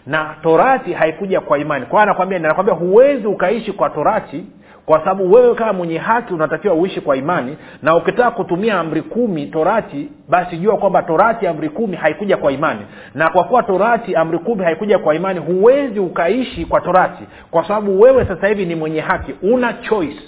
Na 0.05 0.35
torati 0.43 0.93
haikuja 0.93 1.41
kwa 1.41 1.57
imani. 1.59 1.85
Kwa 1.85 1.99
hiyo 1.99 2.03
anakwambia 2.03 2.37
anakwambia 2.37 2.75
huwezi 2.75 3.27
ukaishi 3.27 3.71
kwa 3.71 3.89
torati 3.89 4.45
kwa 4.85 4.99
sababu 4.99 5.31
wewe 5.33 5.55
kama 5.55 5.73
mwenye 5.73 5.97
haki 5.97 6.33
unatakiwa 6.33 6.73
uishi 6.73 7.01
kwa 7.01 7.15
imani 7.17 7.57
na 7.81 7.95
ukitaka 7.95 8.31
kutumia 8.31 8.79
amri 8.79 9.01
kumi 9.01 9.45
torati 9.45 10.09
basi 10.29 10.57
jua 10.57 10.77
kwamba 10.77 11.03
torati 11.03 11.47
amri 11.47 11.69
kumi 11.69 11.95
haikuja 11.97 12.37
kwa 12.37 12.51
imani. 12.51 12.81
Na 13.15 13.29
kwa 13.29 13.43
kuwa 13.43 13.63
torati 13.63 14.15
amri 14.15 14.39
kumi 14.39 14.63
haikuja 14.63 14.99
kwa 14.99 15.15
imani 15.15 15.39
huwezi 15.39 15.99
ukaishi 15.99 16.65
kwa 16.65 16.81
torati. 16.81 17.23
Kwa 17.51 17.67
sababu 17.67 18.01
wewe 18.01 18.25
sasa 18.25 18.47
hivi 18.47 18.65
ni 18.65 18.75
mwenye 18.75 18.99
haki 19.01 19.35
una 19.41 19.73
choice. 19.73 20.21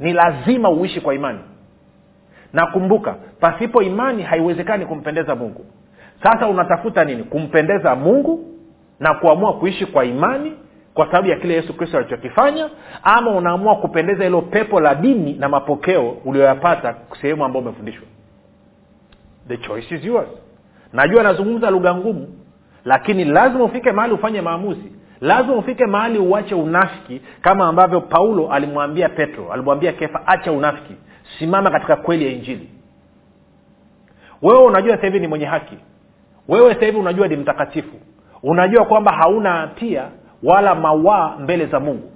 Ni 0.00 0.12
lazima 0.12 0.70
uishi 0.70 1.00
kwa 1.00 1.14
imani. 1.14 1.38
Na 2.52 2.66
kumbuka 2.66 3.14
pasipo 3.40 3.82
imani 3.82 4.22
haiwezekani 4.22 4.86
kumpendeza 4.86 5.34
mungu. 5.34 5.64
Sasa 6.22 6.48
unatafuta 6.48 7.04
nini? 7.04 7.22
Kumpendeza 7.22 7.94
mungu 7.94 8.44
na 9.00 9.14
kuamua 9.14 9.52
kuishi 9.52 9.86
kwa 9.86 10.04
imani 10.04 10.52
kwa 10.94 11.06
sababu 11.06 11.28
ya 11.28 11.36
kile 11.36 11.54
yesu 11.54 11.76
kristo 11.76 11.98
alichokifanya 11.98 12.70
ama 13.02 13.30
unaamua 13.30 13.76
kupendeza 13.76 14.24
hilo 14.24 14.42
pepo 14.42 14.80
la 14.80 14.94
dini 14.94 15.32
na 15.32 15.48
mapokeo 15.48 16.10
ulioyapata 16.24 16.96
sehemu 17.20 17.44
ambayo 17.44 17.64
umefundishwa? 17.64 18.06
The 19.48 19.56
choice 19.56 19.94
is 19.94 20.04
yours. 20.04 20.28
Najua 20.92 21.22
nazungumza 21.22 21.70
lugha 21.70 21.94
ngumu 21.94 22.28
lakini 22.84 23.24
lazima 23.24 23.64
ufike 23.64 23.92
mahali 23.92 24.14
ufanye 24.14 24.40
maamuzi. 24.40 24.92
Lazima 25.20 25.54
ufike 25.54 25.86
mahali 25.86 26.18
uache 26.18 26.54
unafiki 26.54 27.22
kama 27.40 27.68
ambavyo 27.68 28.00
paulo 28.00 28.52
alimwambia 28.52 29.08
petro 29.08 29.52
alimwambia 29.52 29.92
kefa 29.92 30.26
acha 30.26 30.52
unafiki. 30.52 30.94
Simama 31.38 31.70
katika 31.70 31.96
kweli 31.96 32.26
ya 32.26 32.32
injili. 32.32 32.68
Wewe 34.42 34.64
unajua 34.64 34.96
sahivi 34.96 35.06
hivi 35.12 35.20
ni 35.20 35.26
mwenye 35.28 35.44
haki. 35.44 35.76
Wewe 36.48 36.68
sahivi 36.68 36.86
hivi 36.86 36.98
unajua 36.98 37.28
ni 37.28 37.36
mtakatifu. 37.36 37.96
Unajua 38.42 38.84
kwamba 38.84 39.12
hauna 39.12 39.52
hatia 39.52 40.08
wala 40.44 40.74
mawaa 40.74 41.36
mbele 41.38 41.66
za 41.66 41.80
mungu. 41.80 42.10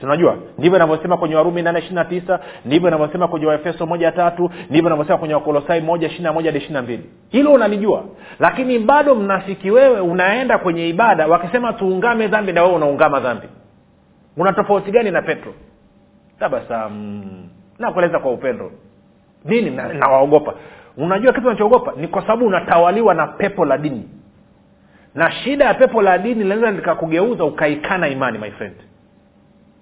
Tunajua 0.00 0.36
ndivyo 0.58 0.76
inavyosema 0.78 1.16
kwenye 1.16 1.34
warumi 1.34 1.62
nane 1.62 1.78
ishiri 1.78 1.94
na 1.94 2.04
tisa 2.04 2.40
ndivyo 2.64 2.88
inavyosema 2.88 3.28
kwenye 3.28 3.46
waefeso 3.46 3.86
moja 3.86 4.12
tatu 4.12 4.50
ndivyo 4.70 4.88
inavyosema 4.88 5.18
kwenye 5.18 5.34
wakolosai 5.34 5.80
moja 5.80 6.06
ishiri 6.06 6.22
na 6.22 6.32
moja 6.32 6.48
hadi 6.50 6.58
ishiri 6.58 6.74
na 6.74 6.82
mbili. 6.82 7.10
Hilo 7.28 7.52
unalijua. 7.52 8.04
Lakini 8.38 8.78
bado 8.78 9.14
mnafiki 9.14 9.70
wewe 9.70 10.00
unaenda 10.00 10.58
kwenye 10.58 10.88
ibada 10.88 11.26
wakisema 11.26 11.72
tuungame 11.72 12.28
dhambi 12.28 12.52
na 12.52 12.62
wewe 12.62 12.74
unaungama 12.74 13.20
dhambi. 13.20 13.46
Una 14.36 14.52
tofauti 14.52 14.90
gani 14.90 15.10
na 15.10 15.22
petro? 15.22 15.54
Tabasamu. 16.38 17.48
Nakueleza 17.78 18.18
kwa 18.18 18.32
upendo. 18.32 18.70
Nini 19.44 19.70
nawaogopa. 19.70 20.54
Na 20.96 21.04
unajua 21.04 21.32
kitu 21.32 21.46
unachoogopa 21.46 21.92
ni 21.96 22.08
kwa 22.08 22.22
sababu 22.22 22.46
unatawaliwa 22.46 23.14
na 23.14 23.26
pepo 23.26 23.64
la 23.64 23.78
dini 23.78 24.08
na 25.14 25.30
shida 25.30 25.64
ya 25.64 25.74
pepo 25.74 26.02
la 26.02 26.18
dini 26.18 26.42
linaweza 26.42 26.70
likakugeuza 26.70 27.44
ukaikana 27.44 28.08
imani 28.08 28.38
my 28.38 28.50
friend. 28.50 28.74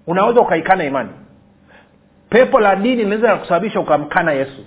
Unaweza 0.07 0.41
ukaikana 0.41 0.83
imani. 0.83 1.09
Pepo 2.29 2.59
la 2.59 2.75
dini 2.75 2.95
linaweza 2.95 3.35
kusababisha 3.35 3.79
ukamkana 3.79 4.31
yesu. 4.31 4.65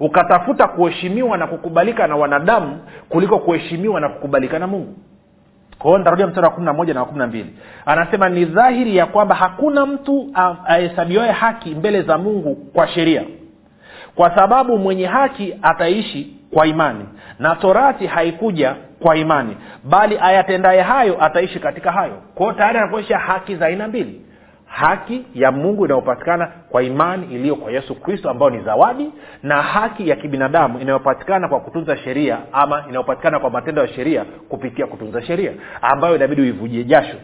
Ukatafuta 0.00 0.68
kuheshimiwa 0.68 1.38
na 1.38 1.46
kukubalika 1.46 2.06
na 2.06 2.16
wanadamu 2.16 2.80
kuliko 3.08 3.38
kuheshimiwa 3.38 4.00
na 4.00 4.08
kukubalika 4.08 4.58
na 4.58 4.66
mungu. 4.66 4.94
Kwao 5.78 5.98
nitarudia 5.98 6.26
mstari 6.26 6.46
wa 6.46 6.52
kumi 6.52 6.66
na 6.66 6.72
moja 6.72 6.94
na 6.94 7.00
wa 7.00 7.06
kumi 7.06 7.18
na 7.18 7.26
mbili. 7.26 7.56
Anasema 7.86 8.28
ni 8.28 8.44
dhahiri 8.44 8.96
ya 8.96 9.06
kwamba 9.06 9.34
hakuna 9.34 9.86
mtu 9.86 10.30
ahesabiwae 10.64 11.32
haki 11.32 11.74
mbele 11.74 12.02
za 12.02 12.18
mungu 12.18 12.54
kwa 12.54 12.88
sheria. 12.88 13.22
Kwa 14.14 14.34
sababu 14.36 14.78
mwenye 14.78 15.06
haki 15.06 15.58
ataishi 15.62 16.36
kwa 16.54 16.66
imani. 16.66 17.04
Na 17.38 17.56
torati 17.56 18.06
haikuja 18.06 18.76
kwa 19.02 19.16
imani 19.16 19.56
bali 19.84 20.18
ayatendaye 20.20 20.82
hayo 20.82 21.24
ataishi 21.24 21.58
katika 21.60 21.92
hayo. 21.92 22.22
Kwao 22.34 22.52
tayari 22.52 22.78
anakuonyesha 22.78 23.18
haki 23.18 23.56
za 23.56 23.66
aina 23.66 23.88
mbili. 23.88 24.20
Haki 24.66 25.26
ya 25.34 25.52
mungu 25.52 25.84
inayopatikana 25.84 26.46
kwa 26.68 26.82
imani 26.82 27.34
iliyo 27.34 27.56
kwa 27.56 27.72
yesu 27.72 27.94
kristo 27.94 28.30
ambayo 28.30 28.50
ni 28.50 28.62
zawadi 28.62 29.12
na 29.42 29.62
haki 29.62 30.08
ya 30.08 30.16
kibinadamu 30.16 30.78
inayopatikana 30.80 31.48
kwa 31.48 31.60
kutunza 31.60 31.96
sheria 31.96 32.38
ama 32.52 32.84
inayopatikana 32.88 33.40
kwa 33.40 33.50
matendo 33.50 33.82
ya 33.82 33.88
sheria 33.88 34.24
kupitia 34.48 34.86
kutunza 34.86 35.22
sheria 35.22 35.52
ambayo 35.82 36.16
inabidi 36.16 36.42
uivujie 36.42 36.84
jasho. 36.84 37.16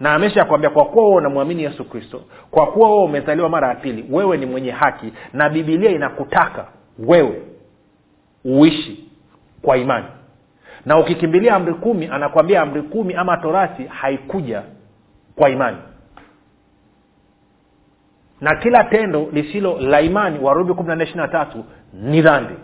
Na 0.00 0.14
amesha 0.14 0.44
kwambia 0.44 0.70
kwa 0.70 0.84
kuwa 0.84 1.04
wewe 1.04 1.16
unamwamini 1.16 1.62
yesu 1.62 1.84
kristo 1.84 2.22
kwa 2.50 2.66
kuwa 2.66 2.90
wewe 2.90 3.04
umezaliwa 3.04 3.48
mara 3.48 3.68
ya 3.68 3.74
pili 3.74 4.04
wewe 4.10 4.36
ni 4.36 4.46
mwenye 4.46 4.70
haki 4.70 5.12
na 5.32 5.48
bibilia 5.48 5.90
inakutaka 5.90 6.66
wewe 6.98 7.42
uishi 8.44 9.04
kwa 9.62 9.76
imani 9.76 10.06
na 10.86 10.98
ukikimbilia 10.98 11.54
amri 11.54 11.74
kumi 11.74 12.06
anakwambia 12.12 12.62
amri 12.62 12.82
kumi 12.82 13.14
ama 13.14 13.36
torati 13.36 13.84
haikuja 13.84 14.62
kwa 15.36 15.50
imani. 15.50 15.76
Na 18.40 18.56
kila 18.56 18.84
tendo 18.84 19.28
lisilo 19.32 19.78
la 19.80 20.00
imani 20.00 20.38
warumi 20.38 20.74
kumi 20.74 20.96
na 20.96 21.04
ishiri 21.04 21.18
na 21.20 21.28
tatu 21.28 21.64
ni 21.92 22.22
dhambi. 22.22 22.54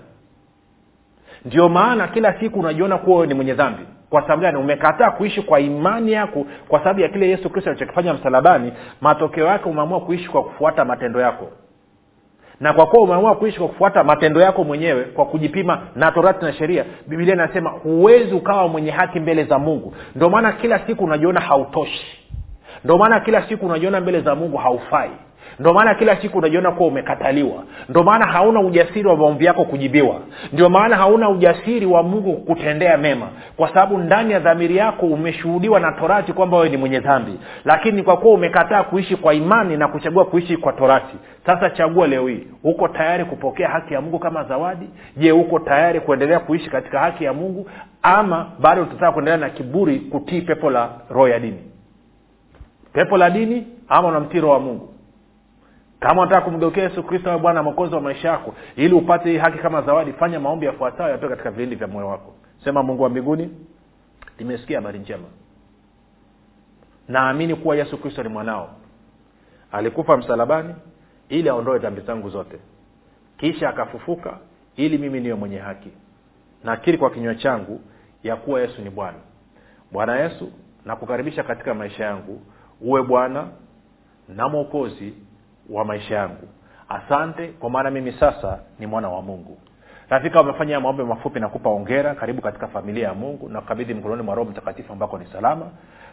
Ndio 1.45 1.69
maana 1.69 2.09
kila 2.09 2.41
siku 2.41 2.61
unajiona 2.61 2.99
kuwa 2.99 3.17
wewe 3.17 3.27
ni 3.27 3.35
mwenye 3.35 3.55
dhambi. 3.55 3.83
Kwa 4.11 4.23
sababu 4.23 4.43
gani? 4.43 4.59
Umekataa 4.59 5.11
kuishi 5.11 5.43
kwa 5.43 5.61
imani 5.61 6.13
yako 6.13 6.47
kwa 6.69 6.79
sababu 6.79 7.01
ya 7.01 7.09
kile 7.09 7.29
yesu 7.29 7.51
kristo 7.51 7.71
alichokifanya 7.71 8.15
msalabani 8.15 8.73
matokeo 9.01 9.47
yake 9.47 9.69
umeamua 9.69 10.01
kuishi 10.01 10.29
kwa 10.29 10.45
kufuata 10.45 10.85
matendo 10.85 11.21
yako 11.21 11.51
na 12.65 12.73
kwa 12.73 12.87
kuwa 12.87 13.03
umeamua 13.03 13.35
kuishi 13.35 13.59
kwa 13.59 13.69
kufuata 13.69 14.05
matendo 14.05 14.41
yako 14.41 14.65
mwenyewe 14.65 15.05
kwa 15.05 15.27
kujipima 15.27 15.83
na 15.97 16.13
torati 16.13 16.45
na 16.45 16.53
sheria 16.53 16.85
bibilia 17.07 17.35
inasema 17.35 17.71
huwezi 17.71 18.35
ukawa 18.35 18.69
mwenye 18.69 18.91
haki 18.91 19.21
mbele 19.21 19.45
za 19.45 19.59
mungu. 19.59 19.95
Ndio 20.17 20.31
maana 20.31 20.53
kila 20.53 20.79
siku 20.87 21.05
unajiona 21.05 21.41
hautoshi. 21.41 22.19
Ndio 22.85 22.99
maana 22.99 23.21
kila 23.21 23.49
siku 23.49 23.67
unajiona 23.67 24.01
mbele 24.01 24.21
za 24.21 24.35
mungu 24.35 24.57
haufai 24.57 25.11
ndio 25.59 25.75
maana 25.75 25.95
kila 25.95 26.17
siku 26.17 26.39
unajiona 26.39 26.71
kuwa 26.73 26.89
umekataliwa. 26.89 27.65
Ndio 27.89 28.03
maana 28.03 28.27
hauna 28.27 28.61
ujasiri 28.61 29.09
wa 29.09 29.17
maombi 29.17 29.45
yako 29.45 29.65
kujibiwa. 29.65 30.21
Ndio 30.53 30.69
maana 30.71 30.97
hauna 30.97 31.29
ujasiri 31.31 31.87
wa 31.87 32.03
mungu 32.03 32.37
kutendea 32.37 32.97
mema. 32.99 33.29
Kwa 33.57 33.69
sababu 33.69 33.99
ndani 33.99 34.33
ya 34.33 34.39
dhamiri 34.41 34.77
yako 34.77 35.07
umeshuhudiwa 35.07 35.81
na 35.81 35.93
torati 35.93 36.33
kwamba 36.33 36.57
wewe 36.57 36.69
ni 36.69 36.77
mwenye 36.77 37.01
dhambi. 37.01 37.33
Lakini 37.65 38.03
kwa 38.03 38.17
kuwa 38.17 38.35
umekataa 38.35 38.83
kuishi 38.83 39.17
kwa 39.17 39.35
imani 39.35 39.77
na 39.77 39.89
kuchagua 39.89 40.25
kuishi 40.25 40.57
kwa 40.57 40.73
torati. 40.73 41.17
Sasa 41.47 41.71
chagua 41.71 42.07
leo 42.07 42.29
hii. 42.29 42.47
Uko 42.65 42.89
tayari 42.89 43.25
kupokea 43.25 43.69
haki 43.69 43.95
ya 43.95 44.01
mungu 44.01 44.19
kama 44.19 44.45
zawadi? 44.45 44.89
Je 45.17 45.33
uko 45.33 45.59
tayari 45.59 46.01
kuendelea 46.01 46.39
kuishi 46.41 46.71
katika 46.71 46.99
haki 46.99 47.25
ya 47.25 47.33
mungu? 47.33 47.71
Ama 48.03 48.47
bado 48.61 48.83
utataka 48.83 49.13
kuendelea 49.13 49.39
na 49.41 49.51
kiburi 49.51 49.99
kutii 50.01 50.41
pepo 50.41 50.71
la 50.71 50.89
roho 51.11 51.29
ya 51.29 51.39
dini? 51.39 51.59
Pepo 52.93 53.17
la 53.17 53.31
dini 53.31 53.67
ama 53.89 54.09
unamtii 54.09 54.41
roho 54.41 54.53
wa 54.55 54.61
mungu 54.61 54.94
kama 56.01 56.23
unataka 56.23 56.41
kumgeukia 56.41 56.83
yesu 56.83 57.03
kristo 57.03 57.31
awe 57.31 57.39
bwana 57.41 57.63
mwokozi 57.63 57.95
wa 57.95 58.01
maisha 58.01 58.29
yako 58.29 58.55
ili 58.77 58.95
upate 58.95 59.31
hii 59.31 59.39
haki 59.39 59.59
kama 59.59 59.83
zawadi 59.83 60.13
fanya 60.13 60.41
maombi 60.41 60.67
yafuatayo 60.67 61.11
yatoe 61.11 61.29
katika 61.29 61.51
vilindi 61.51 61.77
vya 61.77 61.87
moyo 61.89 62.09
wako. 62.09 62.35
Sema 62.65 62.83
mungu 62.83 63.03
wa 63.03 63.09
mbinguni 63.09 63.51
nimesikia 64.39 64.79
habari 64.79 64.99
njema. 64.99 65.25
Naamini 67.09 67.55
kuwa 67.55 67.77
yesu 67.77 67.99
kristo 67.99 68.23
ni 68.23 68.29
mwanao. 68.29 68.71
Alikufa 69.73 70.17
msalabani 70.17 70.75
ili 71.29 71.49
aondoe 71.49 71.79
dhambi 71.79 72.01
zangu 72.01 72.31
zote. 72.31 72.59
Kisha 73.37 73.69
akafufuka 73.69 74.39
ili 74.77 74.99
mimi 74.99 75.21
niwe 75.21 75.35
mwenye 75.35 75.59
haki. 75.59 75.91
Nakiri 76.65 76.99
kwa 76.99 77.11
kinywa 77.11 77.35
changu 77.35 77.81
ya 78.23 78.37
kuwa 78.37 78.61
yesu 78.61 78.83
ni 78.83 78.91
bwana. 78.91 79.19
Bwana 79.93 80.17
yesu 80.21 80.53
nakukaribisha 80.85 81.43
katika 81.43 81.75
maisha 81.75 82.05
yangu. 82.05 82.43
Uwe 82.81 83.03
bwana 83.03 83.49
na 84.29 84.49
mwokozi 84.49 85.15
wa 85.71 85.85
maisha 85.85 86.15
yangu. 86.15 86.49
Asante 86.89 87.47
kwa 87.49 87.71
maana 87.71 87.91
mimi 87.91 88.13
sasa 88.13 88.59
ni 88.79 88.87
mwana 88.87 89.09
wa 89.09 89.23
mungu. 89.23 89.59
Rafika 90.09 90.41
umefanya 90.41 90.81
maombi 90.81 91.03
mafupi 91.05 91.41
na 91.41 91.49
kupa 91.49 91.71
ongera 91.71 92.15
karibu 92.15 92.43
katika 92.43 92.69
familia 92.69 93.09
ya 93.09 93.15
mungu 93.15 93.49
na 93.49 93.61
kukabidhi 93.61 93.95
mkononi 93.95 94.23
mwa 94.23 94.35
roho 94.35 94.51
mtakatifu 94.51 94.93
ambako 94.93 95.19
ni 95.19 95.27
salama. 95.27 95.67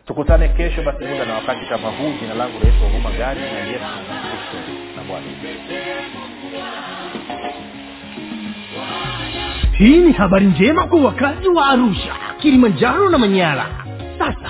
Tukutane 0.05 0.47
kesho 0.49 0.83
basi 0.83 1.03
muda 1.05 1.25
na 1.25 1.33
wakati 1.33 1.65
kama 1.65 1.87
huu. 1.89 2.13
Jina 2.21 2.33
langu 2.33 2.59
naitwa 2.63 2.87
huruma 2.89 3.11
gari 3.11 3.39
na 3.41 3.47
yesu 3.47 3.85
kristo 4.21 4.71
na 4.95 5.03
bwana. 5.03 5.25
Hii 9.77 9.97
ni 9.97 10.11
habari 10.13 10.45
njema 10.45 10.87
kwa 10.87 11.01
wakazi 11.01 11.47
wa 11.49 11.69
arusha 11.69 12.13
kilimanjaro 12.39 13.09
na 13.09 13.17
manyara. 13.17 13.65
Sasa 14.19 14.49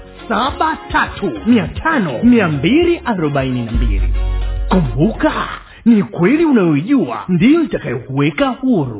saba 0.31 0.77
tatu. 0.91 1.31
Mia 1.45 1.67
tano 1.67 2.23
mia 2.23 2.47
mbili 2.47 3.01
arobaini 3.05 3.65
na 3.65 3.71
mbili. 3.71 4.13
Kumbuka 4.69 5.31
ni 5.85 6.03
kweli 6.03 6.45
unayoijua. 6.45 7.23
Ndiyo 7.27 7.63
itakayokuweka 7.63 8.47
huru, 8.47 8.99